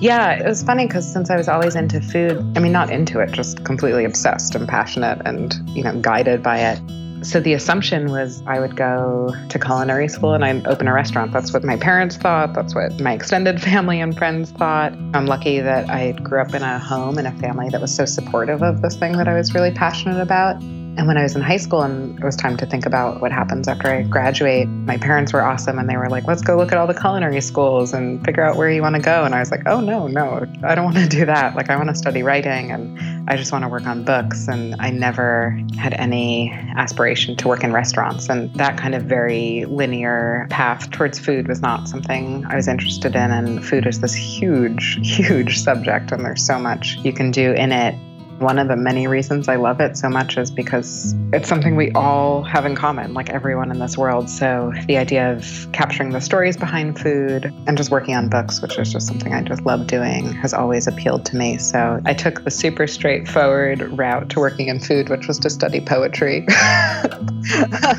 Yeah, 0.00 0.32
it 0.32 0.46
was 0.46 0.62
funny 0.62 0.86
because 0.86 1.10
since 1.10 1.30
I 1.30 1.36
was 1.36 1.48
always 1.48 1.76
into 1.76 2.00
food, 2.00 2.38
I 2.56 2.60
mean, 2.60 2.72
not 2.72 2.90
into 2.90 3.20
it, 3.20 3.32
just 3.32 3.64
completely 3.64 4.04
obsessed 4.04 4.54
and 4.54 4.68
passionate 4.68 5.20
and, 5.24 5.54
you 5.68 5.82
know, 5.82 5.98
guided 6.00 6.42
by 6.42 6.58
it. 6.58 6.80
So 7.22 7.38
the 7.38 7.52
assumption 7.52 8.10
was 8.10 8.42
I 8.46 8.60
would 8.60 8.76
go 8.76 9.34
to 9.48 9.58
culinary 9.58 10.08
school 10.08 10.32
and 10.32 10.44
I'd 10.44 10.66
open 10.66 10.88
a 10.88 10.92
restaurant. 10.92 11.32
That's 11.32 11.52
what 11.52 11.62
my 11.62 11.76
parents 11.76 12.16
thought. 12.16 12.54
That's 12.54 12.74
what 12.74 12.98
my 12.98 13.12
extended 13.12 13.60
family 13.70 14.00
and 14.00 14.16
friends 14.16 14.50
thought. 14.52 14.92
I'm 15.14 15.26
lucky 15.26 15.60
that 15.60 15.90
I 15.90 16.12
grew 16.12 16.40
up 16.40 16.54
in 16.54 16.62
a 16.62 16.78
home 16.78 17.18
and 17.18 17.26
a 17.26 17.32
family 17.32 17.68
that 17.68 17.80
was 17.80 17.94
so 17.94 18.06
supportive 18.06 18.62
of 18.62 18.80
this 18.80 18.96
thing 18.96 19.12
that 19.12 19.28
I 19.28 19.34
was 19.34 19.54
really 19.54 19.72
passionate 19.72 20.20
about. 20.20 20.62
And 21.00 21.06
when 21.06 21.16
I 21.16 21.22
was 21.22 21.34
in 21.34 21.40
high 21.40 21.56
school 21.56 21.80
and 21.80 22.18
it 22.18 22.22
was 22.22 22.36
time 22.36 22.58
to 22.58 22.66
think 22.66 22.84
about 22.84 23.22
what 23.22 23.32
happens 23.32 23.68
after 23.68 23.88
I 23.88 24.02
graduate, 24.02 24.68
my 24.68 24.98
parents 24.98 25.32
were 25.32 25.40
awesome 25.40 25.78
and 25.78 25.88
they 25.88 25.96
were 25.96 26.10
like, 26.10 26.24
let's 26.24 26.42
go 26.42 26.58
look 26.58 26.72
at 26.72 26.76
all 26.76 26.86
the 26.86 26.92
culinary 26.92 27.40
schools 27.40 27.94
and 27.94 28.22
figure 28.22 28.42
out 28.42 28.56
where 28.56 28.70
you 28.70 28.82
want 28.82 28.96
to 28.96 29.00
go. 29.00 29.24
And 29.24 29.34
I 29.34 29.38
was 29.38 29.50
like, 29.50 29.62
oh, 29.64 29.80
no, 29.80 30.08
no, 30.08 30.44
I 30.62 30.74
don't 30.74 30.84
want 30.84 30.98
to 30.98 31.08
do 31.18 31.24
that. 31.24 31.56
Like, 31.56 31.70
I 31.70 31.76
want 31.76 31.88
to 31.88 31.94
study 31.94 32.22
writing 32.22 32.70
and 32.70 33.30
I 33.30 33.38
just 33.38 33.50
want 33.50 33.64
to 33.64 33.68
work 33.68 33.86
on 33.86 34.04
books. 34.04 34.46
And 34.46 34.76
I 34.78 34.90
never 34.90 35.58
had 35.78 35.94
any 35.94 36.52
aspiration 36.76 37.34
to 37.36 37.48
work 37.48 37.64
in 37.64 37.72
restaurants. 37.72 38.28
And 38.28 38.52
that 38.56 38.76
kind 38.76 38.94
of 38.94 39.04
very 39.04 39.64
linear 39.70 40.48
path 40.50 40.90
towards 40.90 41.18
food 41.18 41.48
was 41.48 41.62
not 41.62 41.88
something 41.88 42.44
I 42.44 42.56
was 42.56 42.68
interested 42.68 43.14
in. 43.14 43.30
And 43.30 43.64
food 43.64 43.86
is 43.86 44.00
this 44.02 44.12
huge, 44.12 44.98
huge 45.02 45.60
subject, 45.60 46.12
and 46.12 46.26
there's 46.26 46.44
so 46.44 46.58
much 46.58 46.96
you 46.96 47.14
can 47.14 47.30
do 47.30 47.52
in 47.52 47.72
it. 47.72 47.94
One 48.40 48.58
of 48.58 48.68
the 48.68 48.76
many 48.76 49.06
reasons 49.06 49.48
I 49.48 49.56
love 49.56 49.80
it 49.80 49.98
so 49.98 50.08
much 50.08 50.38
is 50.38 50.50
because 50.50 51.14
it's 51.30 51.46
something 51.46 51.76
we 51.76 51.92
all 51.92 52.42
have 52.42 52.64
in 52.64 52.74
common, 52.74 53.12
like 53.12 53.28
everyone 53.28 53.70
in 53.70 53.78
this 53.78 53.98
world. 53.98 54.30
So 54.30 54.72
the 54.86 54.96
idea 54.96 55.30
of 55.30 55.68
capturing 55.72 56.12
the 56.12 56.22
stories 56.22 56.56
behind 56.56 56.98
food 56.98 57.52
and 57.66 57.76
just 57.76 57.90
working 57.90 58.14
on 58.14 58.30
books, 58.30 58.62
which 58.62 58.78
is 58.78 58.90
just 58.90 59.06
something 59.08 59.34
I 59.34 59.42
just 59.42 59.66
love 59.66 59.86
doing, 59.86 60.32
has 60.32 60.54
always 60.54 60.86
appealed 60.86 61.26
to 61.26 61.36
me. 61.36 61.58
So 61.58 62.00
I 62.06 62.14
took 62.14 62.42
the 62.42 62.50
super 62.50 62.86
straightforward 62.86 63.82
route 63.98 64.30
to 64.30 64.40
working 64.40 64.68
in 64.68 64.80
food, 64.80 65.10
which 65.10 65.28
was 65.28 65.38
to 65.40 65.50
study 65.50 65.82
poetry. 65.82 66.46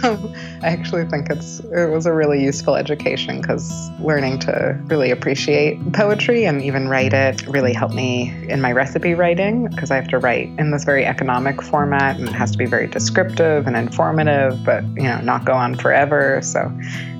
um, 0.03 0.33
I 0.63 0.69
actually 0.69 1.05
think 1.05 1.29
it's 1.29 1.59
it 1.59 1.91
was 1.91 2.07
a 2.07 2.13
really 2.13 2.43
useful 2.43 2.75
education 2.75 3.41
because 3.41 3.91
learning 3.99 4.39
to 4.39 4.79
really 4.85 5.11
appreciate 5.11 5.93
poetry 5.93 6.45
and 6.45 6.63
even 6.63 6.87
write 6.87 7.13
it 7.13 7.45
really 7.45 7.73
helped 7.73 7.93
me 7.93 8.33
in 8.49 8.59
my 8.59 8.71
recipe 8.71 9.13
writing 9.13 9.67
because 9.67 9.91
I 9.91 9.97
have 9.97 10.07
to 10.07 10.17
write 10.17 10.30
write 10.31 10.49
in 10.59 10.71
this 10.71 10.83
very 10.85 11.05
economic 11.05 11.61
format 11.61 12.17
and 12.17 12.27
it 12.27 12.33
has 12.33 12.51
to 12.51 12.57
be 12.57 12.65
very 12.65 12.87
descriptive 12.87 13.67
and 13.67 13.75
informative, 13.75 14.63
but 14.63 14.83
you 14.95 15.03
know, 15.03 15.19
not 15.21 15.45
go 15.45 15.53
on 15.53 15.75
forever. 15.75 16.39
So 16.41 16.71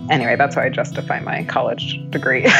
anyway, 0.09 0.35
that's 0.37 0.55
how 0.55 0.61
I 0.61 0.69
justify 0.69 1.19
my 1.19 1.43
college 1.43 1.99
degree. 2.09 2.47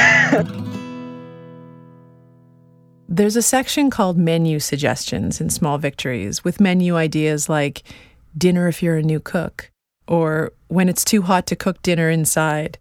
There's 3.07 3.35
a 3.35 3.41
section 3.41 3.89
called 3.89 4.17
menu 4.17 4.59
suggestions 4.59 5.41
in 5.41 5.49
Small 5.49 5.77
Victories 5.77 6.43
with 6.45 6.61
menu 6.61 6.95
ideas 6.95 7.49
like 7.49 7.83
dinner 8.37 8.67
if 8.69 8.81
you're 8.81 8.97
a 8.97 9.03
new 9.03 9.19
cook, 9.19 9.69
or 10.07 10.53
when 10.69 10.87
it's 10.87 11.03
too 11.03 11.23
hot 11.23 11.45
to 11.47 11.57
cook 11.57 11.81
dinner 11.81 12.09
inside, 12.09 12.79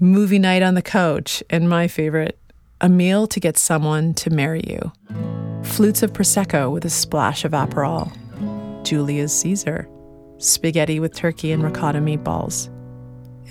movie 0.00 0.40
night 0.40 0.62
on 0.62 0.74
the 0.74 0.82
couch, 0.82 1.44
and 1.48 1.68
my 1.68 1.86
favorite, 1.86 2.40
a 2.80 2.88
meal 2.88 3.28
to 3.28 3.38
get 3.38 3.56
someone 3.56 4.14
to 4.14 4.30
marry 4.30 4.64
you 4.66 5.37
flutes 5.68 6.02
of 6.02 6.12
Prosecco 6.12 6.72
with 6.72 6.84
a 6.84 6.90
splash 6.90 7.44
of 7.44 7.52
Aperol, 7.52 8.10
Julia's 8.84 9.38
Caesar, 9.38 9.88
spaghetti 10.38 10.98
with 10.98 11.14
turkey 11.14 11.52
and 11.52 11.62
ricotta 11.62 11.98
meatballs, 11.98 12.68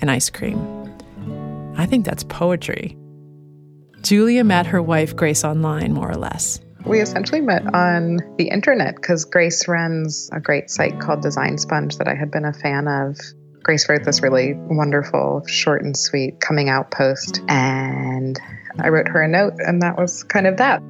and 0.00 0.10
ice 0.10 0.28
cream. 0.28 0.58
I 1.76 1.86
think 1.86 2.04
that's 2.04 2.24
poetry. 2.24 2.96
Julia 4.02 4.44
met 4.44 4.66
her 4.66 4.82
wife 4.82 5.16
Grace 5.16 5.44
online, 5.44 5.92
more 5.92 6.10
or 6.10 6.16
less. 6.16 6.60
We 6.84 7.00
essentially 7.00 7.40
met 7.40 7.74
on 7.74 8.18
the 8.36 8.48
internet 8.48 8.96
because 8.96 9.24
Grace 9.24 9.68
runs 9.68 10.28
a 10.32 10.40
great 10.40 10.70
site 10.70 11.00
called 11.00 11.22
Design 11.22 11.58
Sponge 11.58 11.96
that 11.98 12.08
I 12.08 12.14
had 12.14 12.30
been 12.30 12.44
a 12.44 12.52
fan 12.52 12.88
of. 12.88 13.16
Grace 13.62 13.88
wrote 13.88 14.04
this 14.04 14.22
really 14.22 14.54
wonderful, 14.54 15.44
short 15.46 15.82
and 15.82 15.96
sweet 15.96 16.40
coming 16.40 16.68
out 16.68 16.90
post, 16.90 17.42
and 17.48 18.38
I 18.78 18.88
wrote 18.88 19.08
her 19.08 19.22
a 19.22 19.28
note, 19.28 19.54
and 19.58 19.82
that 19.82 19.98
was 19.98 20.24
kind 20.24 20.46
of 20.46 20.56
that. 20.58 20.82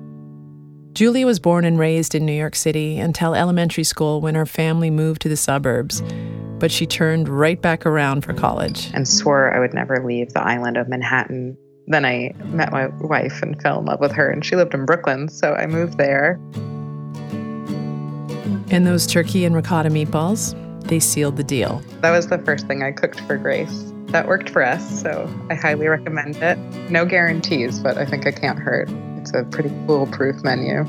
Julia 0.92 1.26
was 1.26 1.38
born 1.38 1.64
and 1.64 1.78
raised 1.78 2.14
in 2.14 2.26
New 2.26 2.32
York 2.32 2.56
City 2.56 2.98
until 2.98 3.34
elementary 3.34 3.84
school 3.84 4.20
when 4.20 4.34
her 4.34 4.46
family 4.46 4.90
moved 4.90 5.22
to 5.22 5.28
the 5.28 5.36
suburbs. 5.36 6.02
But 6.58 6.72
she 6.72 6.86
turned 6.86 7.28
right 7.28 7.60
back 7.60 7.86
around 7.86 8.24
for 8.24 8.34
college. 8.34 8.90
And 8.94 9.06
swore 9.06 9.54
I 9.54 9.60
would 9.60 9.74
never 9.74 10.04
leave 10.04 10.32
the 10.32 10.42
island 10.42 10.76
of 10.76 10.88
Manhattan. 10.88 11.56
Then 11.86 12.04
I 12.04 12.32
met 12.46 12.72
my 12.72 12.88
wife 13.00 13.42
and 13.42 13.60
fell 13.62 13.78
in 13.78 13.84
love 13.84 14.00
with 14.00 14.12
her, 14.12 14.28
and 14.28 14.44
she 14.44 14.56
lived 14.56 14.74
in 14.74 14.84
Brooklyn, 14.86 15.28
so 15.28 15.54
I 15.54 15.66
moved 15.66 15.98
there. 15.98 16.40
And 18.70 18.86
those 18.86 19.06
turkey 19.06 19.44
and 19.44 19.54
ricotta 19.54 19.88
meatballs, 19.88 20.54
they 20.88 21.00
sealed 21.00 21.36
the 21.36 21.44
deal. 21.44 21.82
That 22.00 22.10
was 22.10 22.26
the 22.26 22.38
first 22.38 22.66
thing 22.66 22.82
I 22.82 22.92
cooked 22.92 23.20
for 23.20 23.36
Grace. 23.36 23.92
That 24.08 24.26
worked 24.26 24.50
for 24.50 24.64
us, 24.64 25.00
so 25.00 25.32
I 25.48 25.54
highly 25.54 25.86
recommend 25.86 26.36
it. 26.36 26.58
No 26.90 27.04
guarantees, 27.04 27.78
but 27.78 27.96
I 27.98 28.04
think 28.04 28.26
it 28.26 28.40
can't 28.40 28.58
hurt. 28.58 28.90
It's 29.28 29.36
a 29.36 29.44
pretty 29.44 29.68
foolproof 29.86 30.42
menu. 30.42 30.86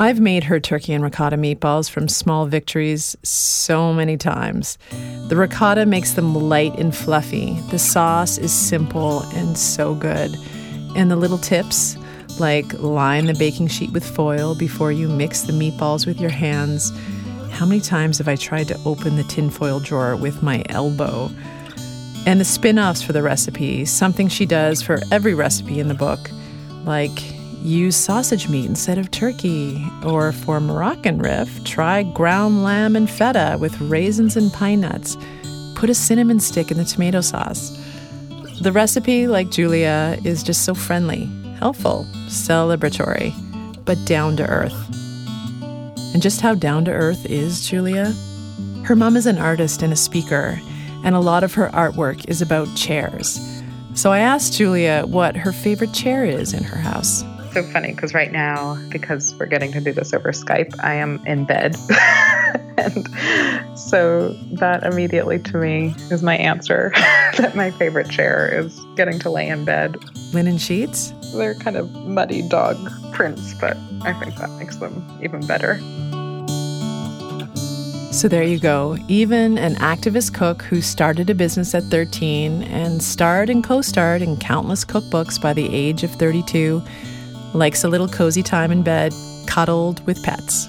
I've 0.00 0.18
made 0.18 0.44
her 0.44 0.58
turkey 0.58 0.94
and 0.94 1.04
ricotta 1.04 1.36
meatballs 1.36 1.90
from 1.90 2.08
small 2.08 2.46
victories 2.46 3.14
so 3.22 3.92
many 3.92 4.16
times. 4.16 4.78
The 5.28 5.36
ricotta 5.36 5.84
makes 5.84 6.12
them 6.12 6.34
light 6.34 6.78
and 6.78 6.96
fluffy. 6.96 7.60
The 7.70 7.78
sauce 7.78 8.38
is 8.38 8.54
simple 8.54 9.20
and 9.34 9.58
so 9.58 9.94
good. 9.94 10.34
And 10.96 11.10
the 11.10 11.16
little 11.16 11.36
tips, 11.36 11.98
like 12.40 12.72
line 12.80 13.26
the 13.26 13.34
baking 13.34 13.68
sheet 13.68 13.92
with 13.92 14.04
foil 14.04 14.54
before 14.54 14.92
you 14.92 15.08
mix 15.08 15.42
the 15.42 15.52
meatballs 15.52 16.06
with 16.06 16.22
your 16.22 16.30
hands. 16.30 16.90
How 17.50 17.66
many 17.66 17.82
times 17.82 18.16
have 18.16 18.28
I 18.28 18.36
tried 18.36 18.68
to 18.68 18.80
open 18.86 19.16
the 19.16 19.24
tinfoil 19.24 19.80
drawer 19.80 20.16
with 20.16 20.42
my 20.42 20.64
elbow? 20.70 21.30
And 22.26 22.40
the 22.40 22.44
spin 22.44 22.78
offs 22.78 23.02
for 23.02 23.12
the 23.12 23.22
recipe, 23.22 23.84
something 23.84 24.28
she 24.28 24.46
does 24.46 24.82
for 24.82 25.00
every 25.12 25.34
recipe 25.34 25.78
in 25.78 25.88
the 25.88 25.94
book, 25.94 26.30
like 26.84 27.10
use 27.62 27.96
sausage 27.96 28.48
meat 28.48 28.66
instead 28.66 28.98
of 28.98 29.10
turkey. 29.10 29.84
Or 30.04 30.32
for 30.32 30.60
Moroccan 30.60 31.18
riff, 31.18 31.64
try 31.64 32.02
ground 32.02 32.62
lamb 32.62 32.96
and 32.96 33.08
feta 33.08 33.56
with 33.58 33.80
raisins 33.80 34.36
and 34.36 34.52
pine 34.52 34.80
nuts. 34.80 35.16
Put 35.74 35.90
a 35.90 35.94
cinnamon 35.94 36.40
stick 36.40 36.70
in 36.70 36.76
the 36.76 36.84
tomato 36.84 37.20
sauce. 37.20 37.78
The 38.60 38.72
recipe, 38.72 39.26
like 39.26 39.50
Julia, 39.50 40.18
is 40.24 40.42
just 40.42 40.64
so 40.64 40.74
friendly, 40.74 41.28
helpful, 41.58 42.06
celebratory, 42.28 43.34
but 43.84 43.98
down 44.04 44.36
to 44.36 44.46
earth. 44.46 44.74
And 46.14 46.22
just 46.22 46.40
how 46.40 46.54
down 46.54 46.84
to 46.84 46.92
earth 46.92 47.26
is 47.26 47.68
Julia? 47.68 48.14
Her 48.84 48.94
mom 48.94 49.16
is 49.16 49.26
an 49.26 49.38
artist 49.38 49.82
and 49.82 49.92
a 49.92 49.96
speaker, 49.96 50.60
and 51.04 51.14
a 51.14 51.20
lot 51.20 51.44
of 51.44 51.54
her 51.54 51.68
artwork 51.68 52.28
is 52.28 52.42
about 52.42 52.74
chairs. 52.74 53.38
So 53.94 54.10
I 54.10 54.18
asked 54.18 54.54
Julia 54.54 55.04
what 55.06 55.36
her 55.36 55.52
favorite 55.52 55.92
chair 55.92 56.24
is 56.24 56.52
in 56.52 56.64
her 56.64 56.78
house. 56.78 57.22
So 57.52 57.62
funny 57.62 57.92
because 57.92 58.14
right 58.14 58.32
now, 58.32 58.76
because 58.90 59.32
we're 59.36 59.46
getting 59.46 59.70
to 59.72 59.80
do 59.80 59.92
this 59.92 60.12
over 60.12 60.32
Skype, 60.32 60.74
I 60.82 60.94
am 60.94 61.24
in 61.24 61.44
bed. 61.44 61.76
and 62.78 63.78
so 63.78 64.30
that 64.54 64.82
immediately 64.82 65.38
to 65.38 65.58
me 65.58 65.94
is 66.10 66.20
my 66.20 66.36
answer 66.36 66.90
that 67.36 67.54
my 67.54 67.70
favorite 67.70 68.10
chair 68.10 68.48
is 68.52 68.84
getting 68.96 69.20
to 69.20 69.30
lay 69.30 69.46
in 69.46 69.64
bed. 69.64 69.96
Linen 70.32 70.58
sheets? 70.58 71.12
They're 71.32 71.54
kind 71.54 71.76
of 71.76 71.92
muddy 71.92 72.42
dog 72.48 72.76
prints, 73.12 73.54
but 73.60 73.76
I 74.02 74.12
think 74.14 74.34
that 74.38 74.50
makes 74.58 74.76
them 74.76 75.06
even 75.22 75.46
better. 75.46 75.78
So 78.14 78.28
there 78.28 78.44
you 78.44 78.60
go. 78.60 78.96
Even 79.08 79.58
an 79.58 79.74
activist 79.74 80.34
cook 80.34 80.62
who 80.62 80.80
started 80.80 81.28
a 81.30 81.34
business 81.34 81.74
at 81.74 81.82
13 81.82 82.62
and 82.62 83.02
starred 83.02 83.50
and 83.50 83.62
co 83.62 83.82
starred 83.82 84.22
in 84.22 84.36
countless 84.36 84.84
cookbooks 84.84 85.42
by 85.42 85.52
the 85.52 85.66
age 85.74 86.04
of 86.04 86.12
32 86.12 86.80
likes 87.54 87.82
a 87.82 87.88
little 87.88 88.06
cozy 88.06 88.42
time 88.42 88.70
in 88.70 88.84
bed, 88.84 89.12
cuddled 89.48 90.06
with 90.06 90.22
pets. 90.22 90.68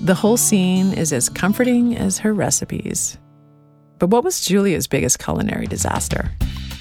The 0.00 0.14
whole 0.14 0.38
scene 0.38 0.94
is 0.94 1.12
as 1.12 1.28
comforting 1.28 1.98
as 1.98 2.18
her 2.20 2.32
recipes. 2.32 3.18
But 3.98 4.08
what 4.08 4.24
was 4.24 4.40
Julia's 4.40 4.86
biggest 4.86 5.18
culinary 5.18 5.66
disaster? 5.66 6.30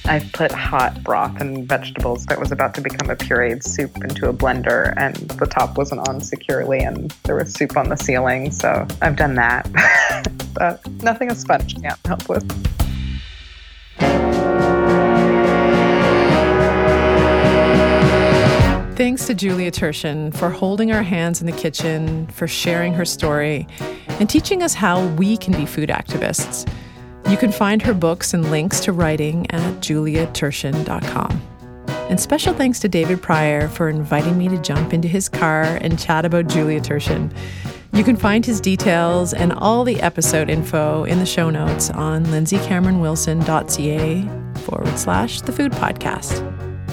I 0.05 0.19
put 0.33 0.51
hot 0.51 1.01
broth 1.01 1.39
and 1.39 1.65
vegetables 1.65 2.25
that 2.25 2.37
was 2.37 2.51
about 2.51 2.73
to 2.75 2.81
become 2.81 3.09
a 3.09 3.15
pureed 3.15 3.63
soup 3.63 3.95
into 4.03 4.27
a 4.27 4.33
blender, 4.33 4.93
and 4.97 5.15
the 5.15 5.45
top 5.45 5.77
wasn't 5.77 6.07
on 6.09 6.19
securely, 6.19 6.79
and 6.79 7.11
there 7.23 7.35
was 7.35 7.53
soup 7.53 7.77
on 7.77 7.87
the 7.87 7.95
ceiling. 7.95 8.51
So 8.51 8.85
I've 9.01 9.15
done 9.15 9.35
that. 9.35 9.69
but 10.53 10.85
nothing 11.01 11.31
a 11.31 11.35
sponge 11.35 11.81
can't 11.81 11.99
help 12.05 12.27
with. 12.27 12.43
Thanks 18.97 19.25
to 19.27 19.33
Julia 19.33 19.71
Turshen 19.71 20.35
for 20.35 20.49
holding 20.49 20.91
our 20.91 21.01
hands 21.01 21.39
in 21.39 21.47
the 21.47 21.53
kitchen, 21.53 22.27
for 22.27 22.47
sharing 22.47 22.93
her 22.93 23.05
story, 23.05 23.67
and 24.07 24.29
teaching 24.29 24.61
us 24.61 24.73
how 24.73 25.07
we 25.15 25.37
can 25.37 25.53
be 25.53 25.65
food 25.65 25.89
activists. 25.89 26.69
You 27.29 27.37
can 27.37 27.51
find 27.51 27.81
her 27.81 27.93
books 27.93 28.33
and 28.33 28.51
links 28.51 28.79
to 28.81 28.91
writing 28.91 29.49
at 29.51 29.75
juliaturshen.com. 29.75 31.41
And 32.09 32.19
special 32.19 32.53
thanks 32.53 32.79
to 32.81 32.89
David 32.89 33.21
Prior 33.21 33.67
for 33.67 33.89
inviting 33.89 34.37
me 34.37 34.49
to 34.49 34.57
jump 34.57 34.93
into 34.93 35.07
his 35.07 35.29
car 35.29 35.63
and 35.63 35.97
chat 35.97 36.25
about 36.25 36.47
Julia 36.47 36.81
Turshen. 36.81 37.33
You 37.93 38.03
can 38.03 38.17
find 38.17 38.45
his 38.45 38.59
details 38.59 39.33
and 39.33 39.53
all 39.53 39.83
the 39.83 40.01
episode 40.01 40.49
info 40.49 41.03
in 41.05 41.19
the 41.19 41.25
show 41.25 41.49
notes 41.49 41.89
on 41.91 42.25
lindsaycameronwilson.ca 42.25 44.59
forward 44.61 44.99
slash 44.99 45.41
the 45.41 45.51
food 45.51 45.71
podcast. 45.73 46.49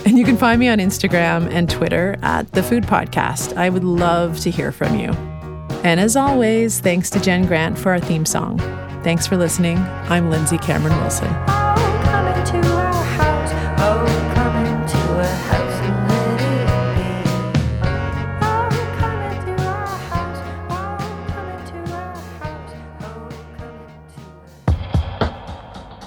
And 0.06 0.18
you 0.18 0.24
can 0.24 0.36
find 0.36 0.60
me 0.60 0.68
on 0.68 0.78
Instagram 0.78 1.50
and 1.50 1.68
Twitter 1.68 2.16
at 2.22 2.52
The 2.52 2.62
Food 2.62 2.84
Podcast. 2.84 3.56
I 3.56 3.68
would 3.68 3.84
love 3.84 4.38
to 4.40 4.50
hear 4.50 4.72
from 4.72 4.98
you. 4.98 5.10
And 5.84 6.00
as 6.00 6.16
always, 6.16 6.80
thanks 6.80 7.10
to 7.10 7.20
Jen 7.20 7.46
Grant 7.46 7.78
for 7.78 7.92
our 7.92 8.00
theme 8.00 8.24
song. 8.24 8.58
Thanks 9.02 9.26
for 9.26 9.38
listening. 9.38 9.78
I'm 9.78 10.28
Lindsay 10.28 10.58
Cameron 10.58 10.94
Wilson. 11.00 11.28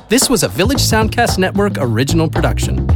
This 0.08 0.30
was 0.30 0.44
a 0.44 0.48
Village 0.48 0.78
Soundcast 0.78 1.40
Network 1.40 1.74
original 1.80 2.30
production. 2.30 2.88